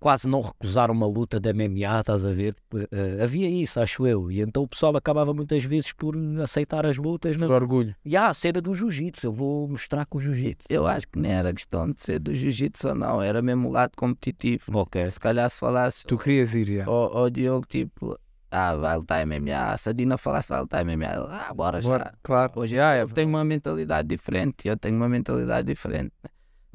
[0.00, 2.54] quase não recusar uma luta de MMA, estás a ver?
[2.90, 4.30] Eh, havia isso, acho eu.
[4.30, 7.36] E então o pessoal acabava muitas vezes por aceitar as lutas.
[7.36, 7.54] Por Na...
[7.54, 7.94] orgulho.
[8.04, 10.66] E há a cena do jiu-jitsu, eu vou mostrar com o jiu-jitsu.
[10.68, 13.72] Eu acho que nem era questão de ser do jiu-jitsu ou não, era mesmo o
[13.72, 14.64] lado competitivo.
[14.72, 15.10] Ok.
[15.10, 16.86] Se calhar se falasse Tu querias ir, já.
[16.86, 18.18] ao, ao Diogo, tipo,
[18.50, 21.88] ah, vai lutar MMA, se a Dina falasse vai lutar MMA, ah, bora já.
[21.88, 22.52] Bora, claro.
[22.56, 26.12] Hoje é eu tenho uma mentalidade diferente, eu tenho uma mentalidade diferente.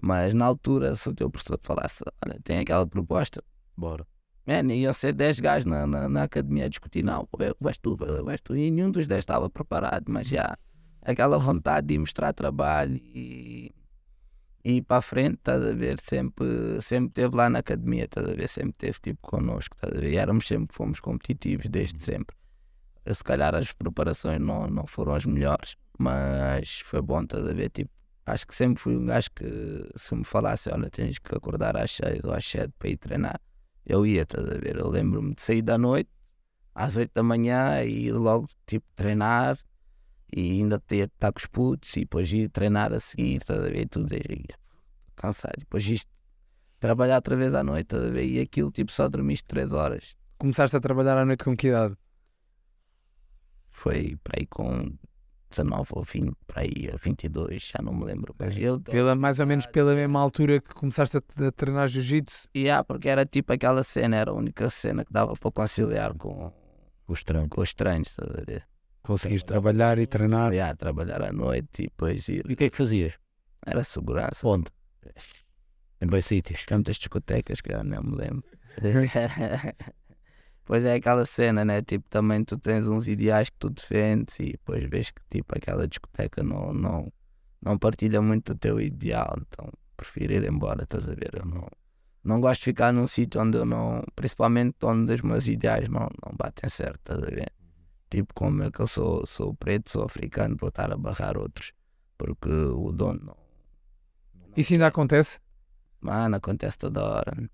[0.01, 3.43] Mas na altura, se o teu professor falasse, olha, tem aquela proposta,
[3.75, 4.05] Bora.
[4.45, 7.95] Man, iam ser 10 gajos na, na, na academia a discutir, não, vai- vais tu,
[7.95, 8.55] vai- vais tu.
[8.55, 10.57] E nenhum dos 10 estava preparado, mas já
[11.01, 13.71] aquela vontade de mostrar trabalho e,
[14.63, 18.27] e ir para a frente, estás a ver, sempre, sempre teve lá na academia, estás
[18.27, 22.03] a ver, sempre teve tipo connosco, estás a ver, e éramos sempre, fomos competitivos desde
[22.03, 22.35] sempre.
[23.05, 27.69] Se calhar as preparações não, não foram as melhores, mas foi bom, estás a ver,
[27.69, 27.91] tipo,
[28.26, 31.91] acho que sempre fui um gajo que se me falasse, olha, tens que acordar às
[31.91, 33.41] 6 ou às 7 para ir treinar,
[33.86, 34.78] eu ia, estás a ver?
[34.78, 36.09] Eu lembro-me de sair da noite
[36.76, 39.57] às 8 da manhã e logo tipo treinar
[40.32, 43.63] e ainda ter estar com os putos e depois ir treinar a seguir, estás a
[43.63, 43.82] ver?
[43.82, 44.55] E tudo ia
[45.15, 45.55] cansado.
[45.57, 46.09] Depois isto,
[46.80, 48.26] trabalhar outra vez à noite, estás a ver?
[48.26, 50.15] E aquilo tipo só dormiste 3 horas.
[50.38, 51.97] Começaste a trabalhar à noite com que idade?
[53.70, 54.93] Foi para aí com
[55.49, 58.35] 19 ou 20, para aí a 22, já não me lembro.
[58.37, 62.47] Mas eu, Pela, mais ou menos pela mesma altura que começaste a, a treinar jiu-jitsu.
[62.55, 66.51] yeah, porque era tipo aquela cena, era a única cena que dava para conciliar com,
[67.07, 67.49] O estranho.
[67.49, 68.15] com os treinos?
[69.01, 70.51] Conseguiste trabalhar e treinar.
[70.53, 72.45] Yeah, trabalhar à noite e depois ir.
[72.47, 73.17] E o que é que fazias?
[73.65, 74.47] Era segurança.
[74.47, 74.67] Onde?
[76.01, 76.65] Em bem sítios.
[76.65, 78.43] Tantas discotecas que eu não me lembro.
[80.70, 81.82] pois é aquela cena, né?
[81.82, 85.88] Tipo, também tu tens uns ideais que tu defendes e depois vês que tipo aquela
[85.88, 87.11] discoteca não, não,
[87.59, 89.67] não partilha muito do teu ideal, então
[89.97, 91.32] prefiro ir embora, estás a ver?
[91.34, 91.67] Eu não,
[92.24, 96.07] não gosto de ficar num sítio onde eu não, principalmente onde os meus ideais não,
[96.24, 97.51] não batem certo, estás a ver?
[98.07, 101.74] Tipo, como é que eu sou, sou preto, sou africano, vou estar a barrar outros,
[102.15, 103.38] porque o dono não.
[104.55, 105.39] Isso ainda acontece?
[105.99, 107.34] Mano, acontece toda hora.
[107.36, 107.49] né?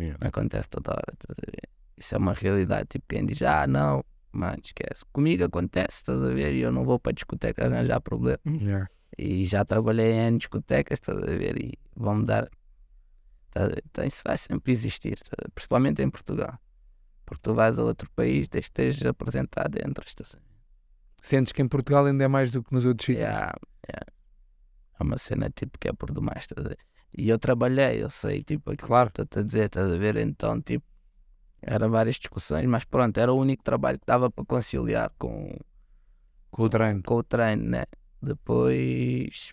[0.00, 0.26] Yeah.
[0.26, 1.75] Acontece toda hora, estás a ver?
[1.96, 2.86] Isso é uma realidade.
[2.90, 5.04] Tipo, quem diz, ah, não, mano, esquece.
[5.12, 6.52] Comigo acontece, estás a ver?
[6.54, 8.38] E eu não vou para a discoteca arranjar problema.
[8.46, 8.88] Yeah.
[9.18, 11.56] E já trabalhei em discotecas, estás a ver?
[11.62, 12.48] E vão-me dar.
[13.54, 13.82] ver?
[13.90, 15.50] Então isso vai sempre existir, ver?
[15.54, 16.58] principalmente em Portugal.
[17.24, 20.44] Porque tu vais a outro país, desde que estejas apresentado, entras, estás a ver?
[21.22, 23.24] Sentes que em Portugal ainda é mais do que nos outros sítios?
[23.26, 23.52] Yeah,
[23.88, 24.06] yeah.
[25.00, 26.78] É uma cena tipo que é por demais, estás a ver?
[27.16, 29.10] E eu trabalhei, eu sei, tipo, aquilo Claro.
[29.10, 30.16] que estou a dizer, estás a ver?
[30.16, 30.84] Então, tipo,
[31.66, 35.56] era várias discussões, mas pronto, era o único trabalho que dava para conciliar com,
[36.50, 37.02] Com o treino.
[37.02, 37.84] com o treino, né?
[38.22, 39.52] Depois,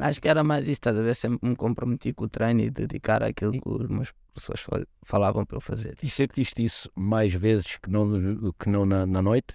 [0.00, 1.14] Acho que era mais isso, estás a ver?
[1.14, 5.44] Sempre me comprometi com o treino e dedicar àquilo que os meus professores fal- falavam
[5.44, 5.96] para eu fazer.
[6.02, 8.12] E sentiste isso mais vezes que não,
[8.58, 9.54] que não na, na noite?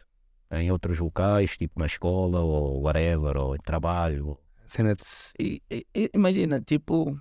[0.52, 4.38] Em outros locais, tipo na escola, ou whatever, ou em trabalho?
[4.68, 5.04] Cena de
[5.40, 7.18] E, e- e imagina, tipo,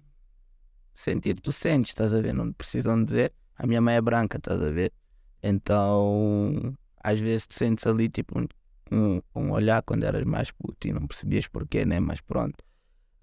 [0.93, 2.33] sentir, tu sentes, estás a ver?
[2.35, 3.33] Não precisam dizer.
[3.57, 4.93] A minha mãe é branca, estás a ver?
[5.43, 8.47] Então, às vezes tu sentes ali, tipo, um,
[8.91, 12.01] um, um olhar quando eras mais puto e não percebias porquê, né?
[12.01, 12.65] Mas pronto.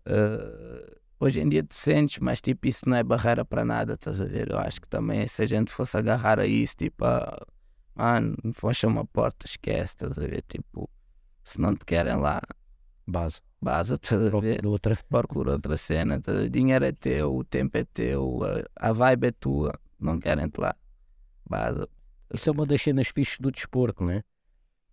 [0.06, 4.20] Eh, hoje em dia te sentes, mas tipo, isso não é barreira para nada, estás
[4.22, 4.50] a ver?
[4.52, 7.46] Eu acho que também se a gente fosse agarrar a isso, tipo, ah,
[7.96, 10.44] mano, fecha uma porta, esquece, estás a ver?
[10.48, 10.90] Tipo,
[11.44, 12.42] se não te querem lá,
[13.08, 13.42] Base.
[13.62, 14.62] base, estás a ver?
[14.62, 15.00] Procura outra.
[15.10, 16.32] procura outra cena, tá?
[16.32, 18.40] o dinheiro é teu, o tempo é teu,
[18.76, 20.76] a vibe é tua, não querem-te lá.
[21.50, 21.88] Base.
[22.34, 24.24] Isso é uma das cenas fixes do desporto, né?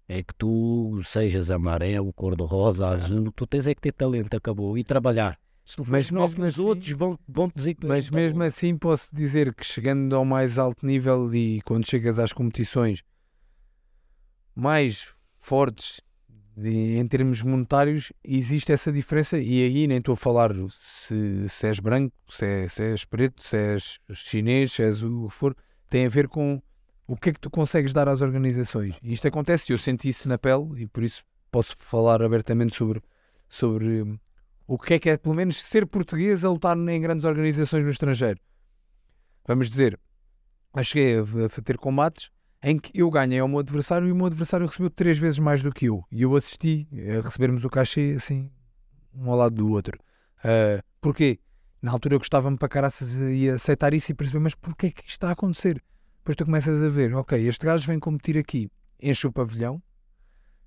[0.08, 4.78] É que tu sejas amarelo, cor-de-rosa, azul, tu tens é que ter talento, acabou.
[4.78, 5.38] E trabalhar.
[5.64, 9.12] Se tu Mas os assim- outros, vão, vão te dizer que Mas mesmo assim posso
[9.14, 13.02] dizer que chegando ao mais alto nível e quando chegas às competições
[14.54, 16.00] mais fortes
[16.56, 21.66] de- em termos monetários, existe essa diferença e aí nem estou a falar se, se
[21.66, 25.54] és branco, se, é- se és preto, se és chinês, se és o que for,
[25.90, 26.60] tem a ver com
[27.06, 28.98] o que é que tu consegues dar às organizações.
[29.02, 33.00] Isto acontece, eu senti isso na pele e por isso posso falar abertamente sobre,
[33.48, 34.18] sobre hum,
[34.66, 37.90] o que é que é, pelo menos, ser português a lutar em grandes organizações no
[37.90, 38.40] estrangeiro.
[39.46, 39.98] Vamos dizer,
[40.74, 42.30] eu cheguei a, a ter combates
[42.68, 45.62] em que eu ganhei ao meu adversário e o meu adversário recebeu três vezes mais
[45.62, 46.02] do que eu.
[46.10, 48.50] E eu assisti a recebermos o cachê assim,
[49.14, 49.96] um ao lado do outro.
[50.42, 51.38] Ah, porquê?
[51.80, 55.02] Na altura eu gostava-me para caraças e aceitar isso e perceber, mas porquê é que
[55.02, 55.80] isto está a acontecer?
[56.18, 58.68] Depois tu começas a ver, ok, este gajo vem competir aqui,
[59.00, 59.80] enche o pavilhão,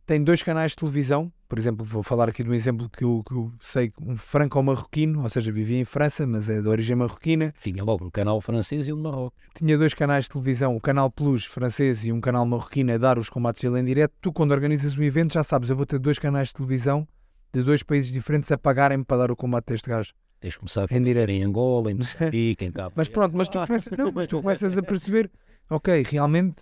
[0.05, 3.23] tem dois canais de televisão, por exemplo, vou falar aqui de um exemplo que eu,
[3.27, 7.53] que eu sei, um franco-marroquino, ou seja, vivia em França, mas é de origem marroquina,
[7.63, 9.37] Tinha logo um canal francês e um de Marrocos.
[9.55, 13.17] tinha dois canais de televisão, o canal Plus francês e um canal marroquino a dar
[13.17, 14.13] os combates dele em direto.
[14.21, 17.07] Tu, quando organizas o evento, já sabes, eu vou ter dois canais de televisão
[17.51, 20.85] de dois países diferentes a pagarem-me para dar o combate deste gajo Tens de começar
[20.89, 21.29] a em direto.
[21.31, 24.77] em Angola, em Moçambique, em Cabo Mas pronto, mas tu, começas, não, mas tu começas
[24.77, 25.29] a perceber,
[25.69, 26.61] ok, realmente,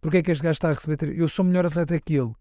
[0.00, 1.18] porque é que este gajo está a receber?
[1.18, 2.32] Eu sou melhor atleta que ele,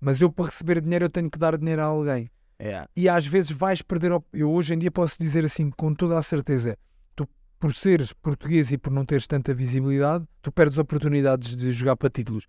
[0.00, 2.30] mas eu para receber dinheiro eu tenho que dar dinheiro a alguém.
[2.60, 2.88] Yeah.
[2.96, 4.12] E às vezes vais perder.
[4.12, 6.76] op- Eu hoje em dia posso dizer assim, com toda a certeza,
[7.16, 7.26] tu,
[7.58, 12.10] por seres português e por não teres tanta visibilidade, tu perdes oportunidades de jogar para
[12.10, 12.46] títulos.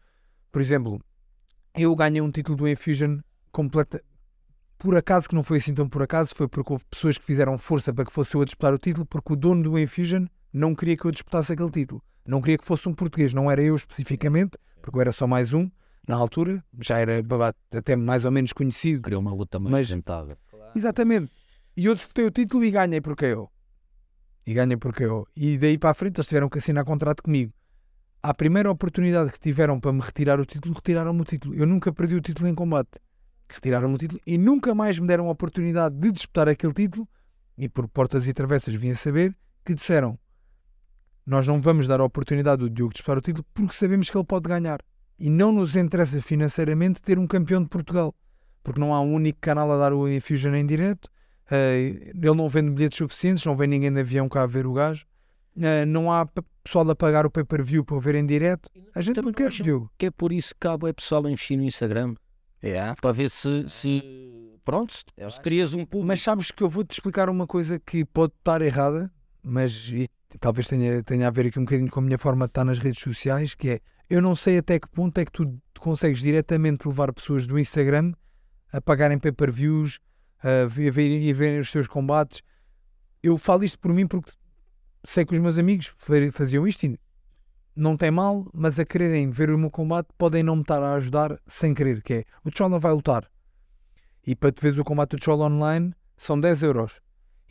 [0.51, 0.99] Por exemplo,
[1.75, 3.19] eu ganhei um título do Infusion
[3.51, 4.01] completa.
[4.77, 7.57] Por acaso, que não foi assim tão por acaso, foi porque houve pessoas que fizeram
[7.57, 10.73] força para que fosse eu a disputar o título, porque o dono do Infusion não
[10.75, 12.03] queria que eu disputasse aquele título.
[12.25, 15.53] Não queria que fosse um português, não era eu especificamente, porque eu era só mais
[15.53, 15.69] um
[16.07, 19.01] na altura, já era babá, até mais ou menos conhecido.
[19.01, 20.37] Criou uma luta mais Mas- rentável.
[20.75, 21.31] Exatamente.
[21.75, 23.49] E eu disputei o título e ganhei porque eu.
[24.45, 25.27] E ganhei porque eu.
[25.35, 27.53] E daí para a frente eles tiveram que assinar contrato comigo.
[28.23, 31.55] À primeira oportunidade que tiveram para me retirar o título, retiraram-me o título.
[31.55, 32.99] Eu nunca perdi o título em combate.
[33.49, 37.07] Retiraram-me o título e nunca mais me deram a oportunidade de disputar aquele título.
[37.57, 39.35] E por portas e travessas vim a saber
[39.65, 40.17] que disseram:
[41.25, 44.25] Nós não vamos dar a oportunidade do Diogo disputar o título porque sabemos que ele
[44.25, 44.79] pode ganhar.
[45.21, 48.15] E não nos interessa financeiramente ter um campeão de Portugal.
[48.63, 51.07] Porque não há um único canal a dar o Infusion em direto.
[51.51, 54.73] Eh, ele não vende bilhetes suficientes, não vem ninguém de avião cá a ver o
[54.73, 55.05] gajo.
[55.61, 56.25] Eh, não há
[56.63, 58.67] pessoal a pagar o pay-per-view para o ver em direto.
[58.95, 59.91] A gente Também não quer, Diogo.
[59.95, 62.15] Que é por isso que cabo é pessoal a investir no Instagram.
[62.63, 62.95] Yeah.
[62.99, 64.03] Para ver se, se
[64.65, 66.07] pronto, se, crias um público.
[66.07, 69.11] Mas sabes que eu vou-te explicar uma coisa que pode estar errada,
[69.43, 70.09] mas e
[70.39, 72.79] talvez tenha, tenha a ver aqui um bocadinho com a minha forma de estar nas
[72.79, 73.79] redes sociais, que é,
[74.11, 78.11] eu não sei até que ponto é que tu consegues diretamente levar pessoas do Instagram
[78.71, 79.99] a pagarem pay-per-views,
[80.43, 82.41] a ver, a ver- verem os teus combates.
[83.23, 84.31] Eu falo isto por mim porque
[85.03, 86.99] sei que os meus amigos fa- faziam isto e
[87.75, 90.95] não tem mal, mas a quererem ver o meu combate podem não me estar a
[90.95, 93.29] ajudar sem querer, que é, o vai lutar.
[94.27, 96.99] E para te veres o combate do Chola online são 10 euros.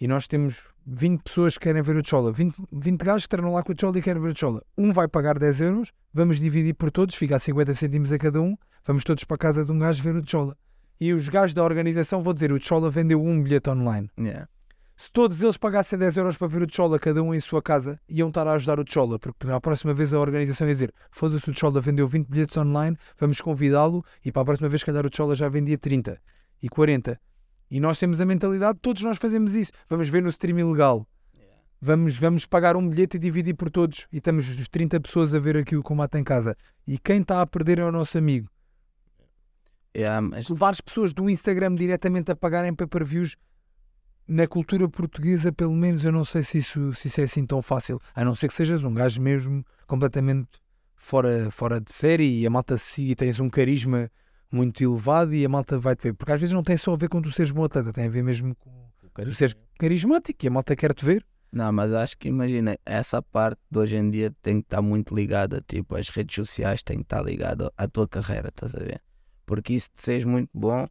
[0.01, 2.32] E nós temos 20 pessoas que querem ver o Chola.
[2.32, 4.62] 20, 20 gajos que treinam lá com o Chola e querem ver o Chola.
[4.76, 8.40] Um vai pagar 10 euros, vamos dividir por todos, fica a 50 cêntimos a cada
[8.40, 10.57] um, vamos todos para a casa de um gajo ver o Chola.
[10.98, 14.11] E os gajos da organização vão dizer, o Chola vendeu um bilhete online.
[14.18, 14.48] Yeah.
[14.96, 17.98] Se todos eles pagassem 10 euros para ver o Chola, cada um em sua casa,
[18.09, 21.51] iam estar a ajudar o Chola, porque na próxima vez a organização ia dizer: foda-se,
[21.51, 25.07] o Chola vendeu 20 bilhetes online, vamos convidá-lo, e para a próxima vez, se calhar,
[25.07, 26.20] o Chola já vendia 30
[26.62, 27.18] e 40.
[27.70, 29.70] E nós temos a mentalidade, todos nós fazemos isso.
[29.88, 31.06] Vamos ver no stream ilegal.
[31.80, 34.06] Vamos, vamos pagar um bilhete e dividir por todos.
[34.12, 36.56] E estamos os 30 pessoas a ver aqui o combate em casa.
[36.86, 38.50] E quem está a perder é o nosso amigo.
[39.96, 43.36] Yeah, mas Se levar as pessoas do Instagram diretamente a pagarem pay-per-views,
[44.28, 47.60] na cultura portuguesa, pelo menos, eu não sei se isso, se isso é assim tão
[47.60, 47.98] fácil.
[48.14, 50.48] A não ser que sejas um gajo mesmo completamente
[50.94, 54.10] fora, fora de série e a malta siga e tens um carisma
[54.51, 56.14] muito elevado e a malta vai-te ver.
[56.14, 58.11] Porque às vezes não tem só a ver com tu seres bom atleta, tem a
[58.11, 58.70] ver mesmo com
[59.24, 61.24] tu seres carismático e a malta quer-te ver.
[61.53, 65.14] Não, mas acho que imagina, essa parte de hoje em dia tem que estar muito
[65.14, 69.03] ligada, tipo, as redes sociais têm que estar ligada à tua carreira, estás a ver?
[69.44, 70.86] Porque isso de seres muito bom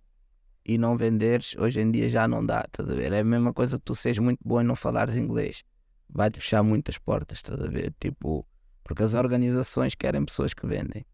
[0.65, 3.13] e não venderes, hoje em dia já não dá, estás a ver?
[3.13, 5.63] É a mesma coisa que tu seres muito bom e não falares inglês.
[6.09, 7.93] Vai-te fechar muitas portas, estás a ver?
[7.97, 8.45] Tipo,
[8.83, 11.05] porque as organizações querem pessoas que vendem,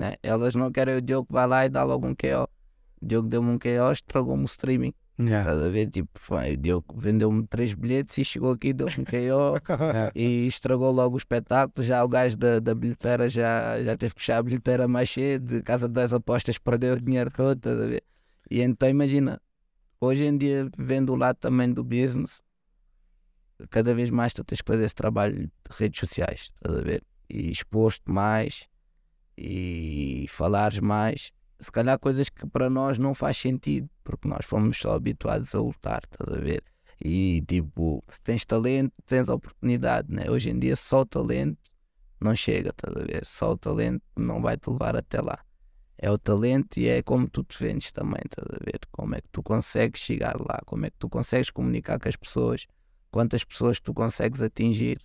[0.00, 0.16] né?
[0.22, 2.48] Elas não querem o Diogo que vai lá e dá logo um KO.
[3.00, 4.94] O Diogo deu-me um KO, estragou-me o streaming.
[5.20, 5.50] Yeah.
[5.50, 5.90] Estás a ver?
[5.90, 9.60] Tipo, foi, o Diogo vendeu-me três bilhetes e chegou aqui, deu-me um KO
[10.16, 11.86] e estragou logo o espetáculo.
[11.86, 15.62] Já o gajo da, da bilheteira já, já teve que fechar a bilheteira mais cedo,
[15.62, 18.02] Casa das Apostas perdeu o dinheiro todo, estás a ver?
[18.50, 19.40] E então imagina,
[20.00, 22.42] hoje em dia, vendo o lado também do business,
[23.68, 27.04] cada vez mais tu tens que fazer esse trabalho de redes sociais, estás a ver?
[27.28, 28.66] E expor-te mais
[29.40, 31.32] e falares mais.
[31.58, 35.60] Se calhar coisas que para nós não faz sentido, porque nós fomos só habituados a
[35.60, 36.62] lutar, estás a ver?
[37.02, 40.30] E tipo, se tens talento, tens oportunidade, né?
[40.30, 41.58] Hoje em dia só o talento
[42.20, 43.24] não chega, estás a ver?
[43.24, 45.38] Só o talento não vai te levar até lá.
[45.96, 48.80] É o talento e é como tu te vendes também, estás a ver?
[48.90, 52.16] Como é que tu consegues chegar lá, como é que tu consegues comunicar com as
[52.16, 52.66] pessoas,
[53.10, 55.00] quantas pessoas tu consegues atingir.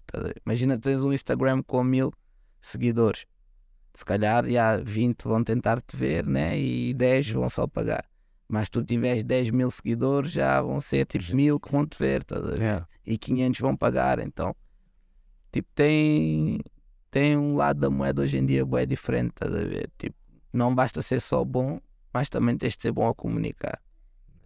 [0.45, 2.13] Imagina tens um Instagram com mil
[2.61, 3.25] seguidores.
[3.95, 6.59] Se calhar já 20 vão tentar te ver, né?
[6.59, 8.05] E 10 vão só pagar.
[8.47, 12.23] Mas tu tiveres 10 mil seguidores, já vão ser tipo mil que vão te ver,
[12.29, 12.59] ver?
[12.59, 12.87] Yeah.
[13.05, 14.19] E 500 vão pagar.
[14.19, 14.53] Então,
[15.51, 16.59] tipo, tem,
[17.09, 19.89] tem um lado da moeda hoje em dia é diferente, ver?
[19.97, 20.15] Tipo,
[20.51, 21.79] não basta ser só bom,
[22.13, 23.81] mas também tens de ser bom a comunicar.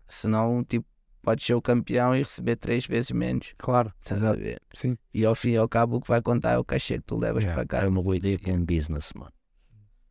[0.08, 0.86] Senão, tipo,
[1.22, 3.54] podes ser o campeão e receber três vezes menos.
[3.58, 4.40] Claro, a exato.
[4.40, 4.62] ver?
[4.74, 4.98] Sim.
[5.14, 7.18] E ao fim e ao cabo o que vai contar é o cachê que tu
[7.18, 7.88] levas Yeah, para É cá.
[7.88, 9.32] uma boa ideia com um business, mano.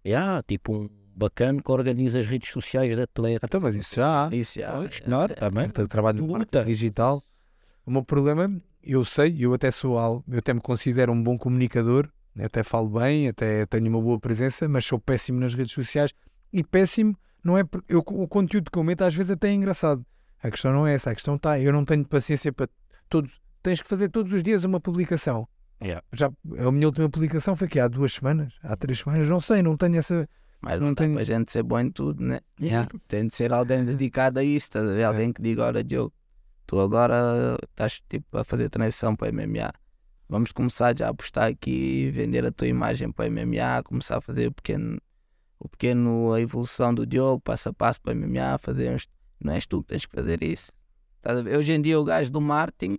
[0.08, 3.46] Yeah, tipo um bacana que organiza as redes sociais de atleta.
[3.46, 4.34] Então, mas isso já há.
[4.34, 4.72] Isso já.
[4.72, 5.66] Pois, claro, também.
[5.66, 7.24] Então, trabalho de marketing digital.
[7.84, 11.36] O meu problema, eu sei, eu até sou algo, eu até me considero um bom
[11.36, 16.12] comunicador, até falo bem, até tenho uma boa presença, mas sou péssimo nas redes sociais
[16.52, 19.52] e péssimo não é por- eu, o conteúdo que eu meto às vezes até é
[19.52, 20.04] engraçado.
[20.42, 22.68] A questão não é essa, a questão está, eu não tenho paciência para
[23.08, 25.48] todos, tens que fazer todos os dias uma publicação.
[25.82, 26.02] Yeah.
[26.12, 26.26] Já,
[26.58, 29.76] a minha última publicação foi que há duas semanas, há três semanas, não sei, não
[29.76, 30.28] tenho essa.
[30.60, 32.40] Mas Não não tem tenho- a gente ser bom em tudo, né?
[32.60, 32.88] Yeah.
[33.06, 35.04] Tem de ser alguém dedicado a isso, estás a ver?
[35.04, 36.12] Alguém que diga, olha Diogo,
[36.66, 39.72] tu agora estás tipo a fazer transição para MMA.
[40.28, 44.48] Vamos começar já a apostar aqui, vender a tua imagem para MMA, começar a fazer
[44.48, 44.98] o pequeno,
[45.60, 49.06] o pequeno a evolução do Diogo, passo a passo para MMA, fazer uns...
[49.40, 50.72] Não és tu que tens que fazer isso.
[51.56, 52.98] Hoje em dia o gajo do marketing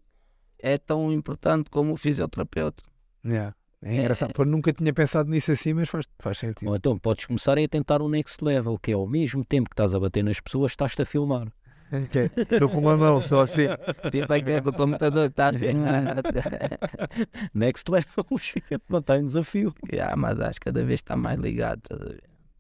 [0.62, 2.84] é tão importante como o fisioterapeuta.
[3.26, 3.56] Yeah.
[3.82, 6.68] É engraçado, porque eu nunca tinha pensado nisso assim, mas faz, faz sentido.
[6.68, 9.74] Ou então podes começar a tentar o next level, que é ao mesmo tempo que
[9.74, 11.48] estás a bater nas pessoas, estás-te a filmar.
[12.52, 13.68] Estou com uma mão só assim.
[14.12, 15.52] Tipo aquele do computador que está a
[17.54, 18.26] Next level,
[18.90, 19.74] não tem desafio.
[19.92, 21.80] yeah, mas acho que cada vez está mais ligado.
[21.80, 22.16] estás a?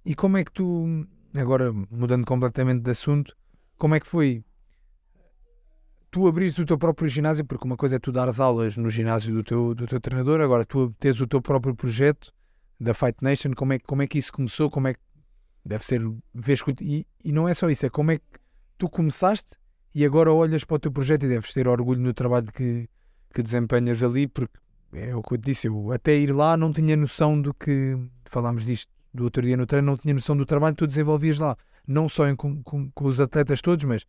[0.05, 3.35] E como é que tu, agora mudando completamente de assunto,
[3.77, 4.43] como é que foi
[6.11, 7.45] tu abriste o teu próprio ginásio?
[7.45, 10.65] Porque uma coisa é tu dares aulas no ginásio do teu, do teu treinador, agora
[10.65, 12.31] tu tens o teu próprio projeto
[12.79, 14.69] da Fight Nation, como é, como é que isso começou?
[14.69, 14.99] Como é que
[15.65, 16.01] deve ser
[16.63, 18.23] que, e, e não é só isso, é como é que
[18.77, 19.55] tu começaste
[19.93, 22.87] e agora olhas para o teu projeto e deves ter orgulho no trabalho que,
[23.33, 24.57] que desempenhas ali, porque
[24.93, 27.97] é o que eu te disse, eu até ir lá não tinha noção do que
[28.25, 31.37] falámos disto do outro dia no treino, não tinha noção do trabalho que tu desenvolvias
[31.37, 34.05] lá, não só em, com, com, com os atletas todos, mas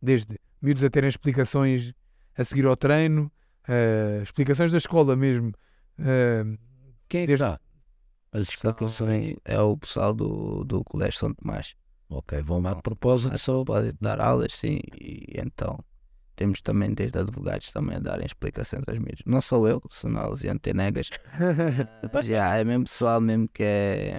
[0.00, 1.92] desde miúdos a terem explicações
[2.36, 3.30] a seguir ao treino,
[3.68, 5.52] eh, explicações da escola mesmo.
[5.98, 6.44] eh,
[7.08, 7.60] Quem é que Desde- dá?
[8.32, 9.36] As explicações.
[9.44, 11.74] É o pessoal do, do Colégio São Tomás.
[12.08, 13.62] Ok, vão lá de propósito só.
[13.64, 14.78] Pode dar aulas, sim.
[14.98, 15.78] E então
[16.34, 19.22] temos também desde advogados também a darem explicações aos miúdos.
[19.26, 21.10] Não sou eu, senão eles iam ter negas.
[22.12, 24.18] Mas já, é mesmo pessoal mesmo que é,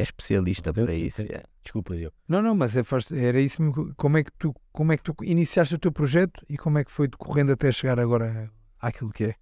[0.00, 1.22] é especialista Ok, para isso.
[1.22, 1.30] ok.
[1.30, 1.48] yeah.
[1.62, 2.12] Desculpa, eu.
[2.28, 2.82] Não, não, mas é,
[3.12, 3.94] era isso mesmo.
[3.96, 6.84] Como é, que tu, como é que tu iniciaste o teu projeto e como é
[6.84, 9.34] que foi decorrendo até chegar agora àquilo que é?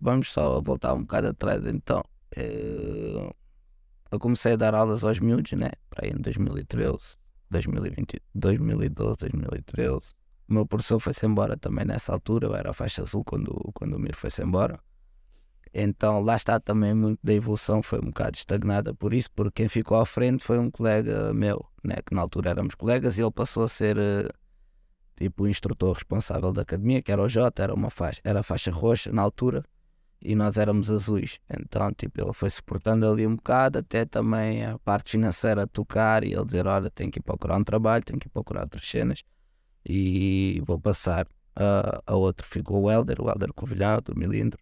[0.00, 2.02] Vamos só voltar um bocado atrás então.
[2.36, 3.30] Eh,
[4.10, 5.70] Eu comecei a dar aulas aos miúdos, né?
[5.90, 7.16] Para aí em 2013,
[7.50, 10.14] 2020, 2012, 2013.
[10.48, 13.94] O meu professor foi-se embora também nessa altura, eu era a faixa azul quando, quando
[13.96, 14.80] o Mir foi-se embora.
[15.80, 19.68] Então lá está também muito da evolução, foi um bocado estagnada por isso, porque quem
[19.68, 21.96] ficou à frente foi um colega meu, né?
[22.04, 24.28] Que na altura éramos colegas e ele passou a ser eh,
[25.16, 28.72] tipo o instrutor responsável da academia, que era o Jota, era uma faixa, era faixa
[28.72, 29.64] roxa na altura
[30.20, 31.38] e nós éramos azuis.
[31.48, 36.32] Então, tipo, ele foi suportando ali um bocado, até também a parte financeira tocar e
[36.32, 39.22] ele dizer: Olha, tenho que ir procurar um trabalho, tenho que ir procurar outras cenas
[39.86, 42.46] e vou passar a, a outro.
[42.46, 44.58] Ficou o Helder, o Helder Covilhão, do Milindro.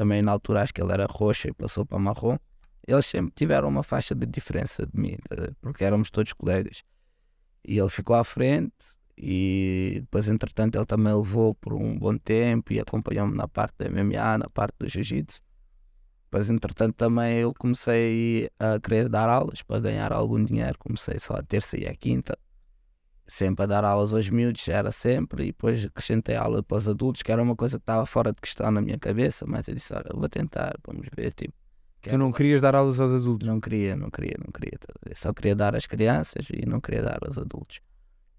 [0.00, 2.38] Também na altura acho que ele era roxo e passou para marrom.
[2.88, 5.18] Eles sempre tiveram uma faixa de diferença de mim,
[5.60, 6.82] porque éramos todos colegas.
[7.62, 8.72] E ele ficou à frente
[9.14, 13.90] e depois entretanto ele também levou por um bom tempo e acompanhou-me na parte da
[13.90, 15.42] MMA, na parte do Jiu-Jitsu.
[16.24, 21.34] Depois entretanto também eu comecei a querer dar aulas para ganhar algum dinheiro, comecei só
[21.34, 22.38] a terça e a quinta,
[23.30, 27.22] sempre a dar aulas aos miúdos, era sempre, e depois acrescentei aula para os adultos,
[27.22, 29.94] que era uma coisa que estava fora de questão na minha cabeça, mas eu disse,
[29.94, 31.54] olha, vou tentar, vamos ver, tipo.
[32.02, 33.46] Tu não querias dar aulas aos adultos?
[33.46, 34.78] Não queria, não queria, não queria.
[35.14, 37.80] Só queria dar às crianças e não queria dar aos adultos.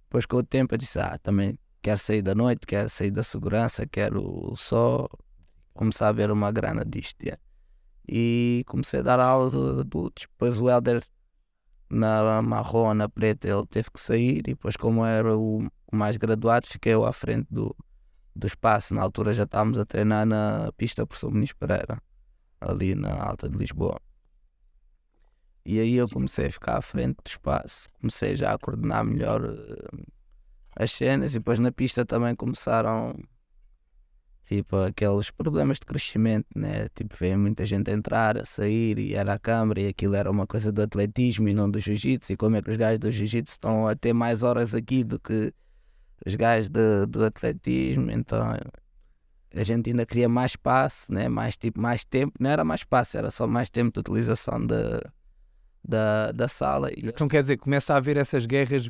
[0.06, 3.24] Depois com o tempo eu disse, ah, também quero sair da noite, quero sair da
[3.24, 5.08] segurança, quero só
[5.74, 7.22] começar a ver uma grana disto.
[7.22, 7.42] Yeah.
[8.10, 10.28] E comecei a dar aulas aos adultos.
[10.28, 11.04] Depois o Helder
[11.92, 16.68] na marrom, na preta, ele teve que sair e depois como era o, mais graduado,
[16.68, 17.76] fiquei eu à frente do,
[18.36, 18.96] do espaço.
[18.96, 22.02] Na altura já estávamos a treinar na pista por São Muniz Pereira,
[22.60, 24.00] ali na Alta de Lisboa.
[25.66, 29.44] E aí eu comecei a ficar à frente do espaço, comecei já a coordenar melhor
[29.44, 30.08] uh,
[30.76, 33.16] as cenas e depois na pista também começaram
[34.44, 36.88] tipo aqueles problemas de crescimento, né?
[36.96, 40.30] Tipo, veio muita gente a entrar, a sair e era a câmara e aquilo era
[40.30, 43.12] uma coisa do atletismo e não do jiu-jitsu e como é que os gajos do
[43.12, 45.54] jiu-jitsu estão a ter mais horas aqui do que
[46.26, 48.42] os gajos de, do atletismo, então
[49.54, 51.28] a gente ainda queria mais espaço, né?
[51.28, 55.02] mais, tipo, mais tempo, não era mais espaço, era só mais tempo de utilização de,
[55.84, 56.92] da, da sala.
[56.92, 58.90] E então quer dizer, começa a haver essas guerras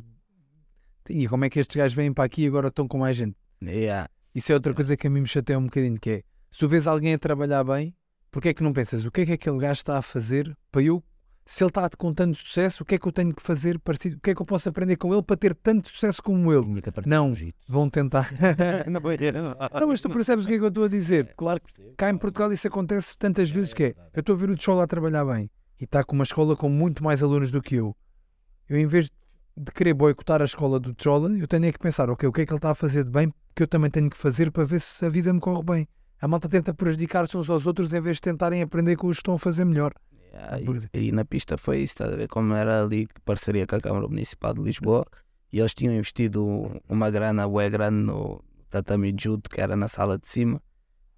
[1.08, 3.36] e como é que estes gajos vêm para aqui e agora estão com mais gente?
[3.62, 4.08] Yeah.
[4.34, 6.68] Isso é outra coisa que a mim me chateia um bocadinho, que é, se tu
[6.68, 7.94] vês alguém a trabalhar bem,
[8.30, 10.82] porque é que não pensas, o que é que aquele gajo está a fazer para
[10.82, 11.04] eu,
[11.44, 14.16] se ele está com tanto sucesso, o que é que eu tenho que fazer parecido,
[14.16, 16.66] o que é que eu posso aprender com ele para ter tanto sucesso como ele?
[17.06, 17.34] Não,
[17.68, 18.32] vão tentar.
[19.80, 21.34] não, mas tu percebes o que é que eu estou a dizer?
[21.36, 21.96] Claro que percebo.
[21.96, 24.84] Cá em Portugal isso acontece tantas vezes que é, eu estou a ver o Tchola
[24.84, 27.94] a trabalhar bem, e está com uma escola com muito mais alunos do que eu.
[28.68, 29.12] Eu, em vez de
[29.74, 32.46] querer boicotar a escola do Trolla, eu tenho é que pensar, ok, o que é
[32.46, 34.80] que ele está a fazer de bem que eu também tenho que fazer para ver
[34.80, 35.88] se a vida me corre bem.
[36.20, 39.20] A malta tenta prejudicar-se uns aos outros em vez de tentarem aprender com os que
[39.20, 39.92] estão a fazer melhor.
[40.32, 40.60] Yeah,
[40.94, 43.80] e, e, na pista foi isso, estás a ver como era ali parceria com a
[43.80, 45.04] Câmara Municipal de Lisboa
[45.52, 50.18] e eles tinham investido uma grana, ué grande no tatami judo que era na sala
[50.18, 50.62] de cima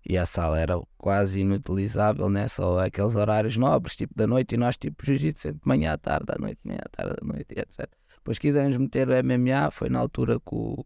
[0.04, 2.48] e a sala era quase inutilizável, né?
[2.48, 6.26] Só aqueles horários nobres, tipo da noite, e nós tipo jiu-jitsu sempre manhã à tarde,
[6.28, 7.88] à noite, manhã à tarde, à noite, etc.
[8.24, 10.82] Depois quisemos meter o MMA, foi na altura que, o,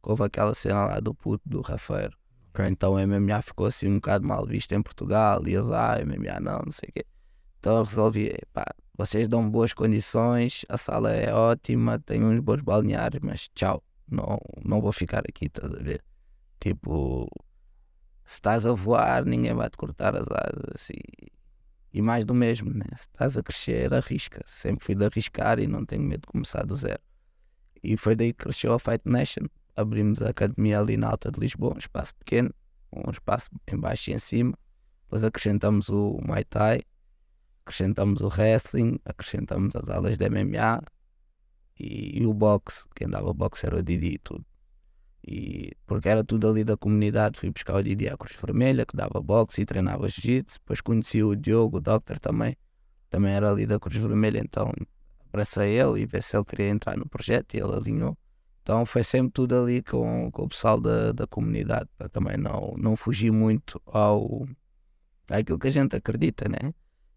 [0.00, 2.12] que houve aquela cena lá do puto do Rafael.
[2.50, 2.68] Okay.
[2.68, 6.38] Então o MMA ficou assim um bocado mal visto em Portugal, e eles, ah, MMA
[6.38, 7.04] não, não sei o quê.
[7.58, 8.64] Então eu resolvi, pá,
[8.96, 14.38] vocês dão boas condições, a sala é ótima, tem uns bons balneários, mas tchau, não,
[14.64, 16.04] não vou ficar aqui, estás a ver?
[16.60, 17.28] Tipo,
[18.24, 21.02] se estás a voar, ninguém vai te cortar as asas e,
[21.98, 22.84] e mais do mesmo, né?
[22.94, 24.40] Se estás a crescer, arrisca.
[24.46, 27.00] Sempre fui de arriscar e não tenho medo de começar do zero.
[27.82, 29.46] E foi daí que cresceu a Fight Nation.
[29.74, 32.54] Abrimos a academia ali na Alta de Lisboa, um espaço pequeno,
[32.92, 34.56] um espaço em baixo e em cima.
[35.02, 36.82] Depois acrescentamos o Muay Thai,
[37.64, 40.80] acrescentamos o wrestling, acrescentamos as aulas de MMA
[41.80, 42.84] e, e o boxe.
[42.94, 44.46] Quem dava boxe era o Didi e tudo.
[45.26, 48.96] E, porque era tudo ali da comunidade, fui buscar o Didi à Cruz Vermelha, que
[48.96, 50.58] dava boxe e treinava jiu-jitsu.
[50.60, 52.56] Depois conheci o Diogo, o Doctor também,
[53.10, 54.72] também era ali da Cruz Vermelha, então
[55.28, 58.16] abracei ele e ver se ele queria entrar no projeto e ele alinhou.
[58.62, 62.74] Então foi sempre tudo ali com, com o pessoal da, da comunidade, para também não,
[62.76, 64.46] não fugir muito ao
[65.30, 66.72] àquilo que a gente acredita, né?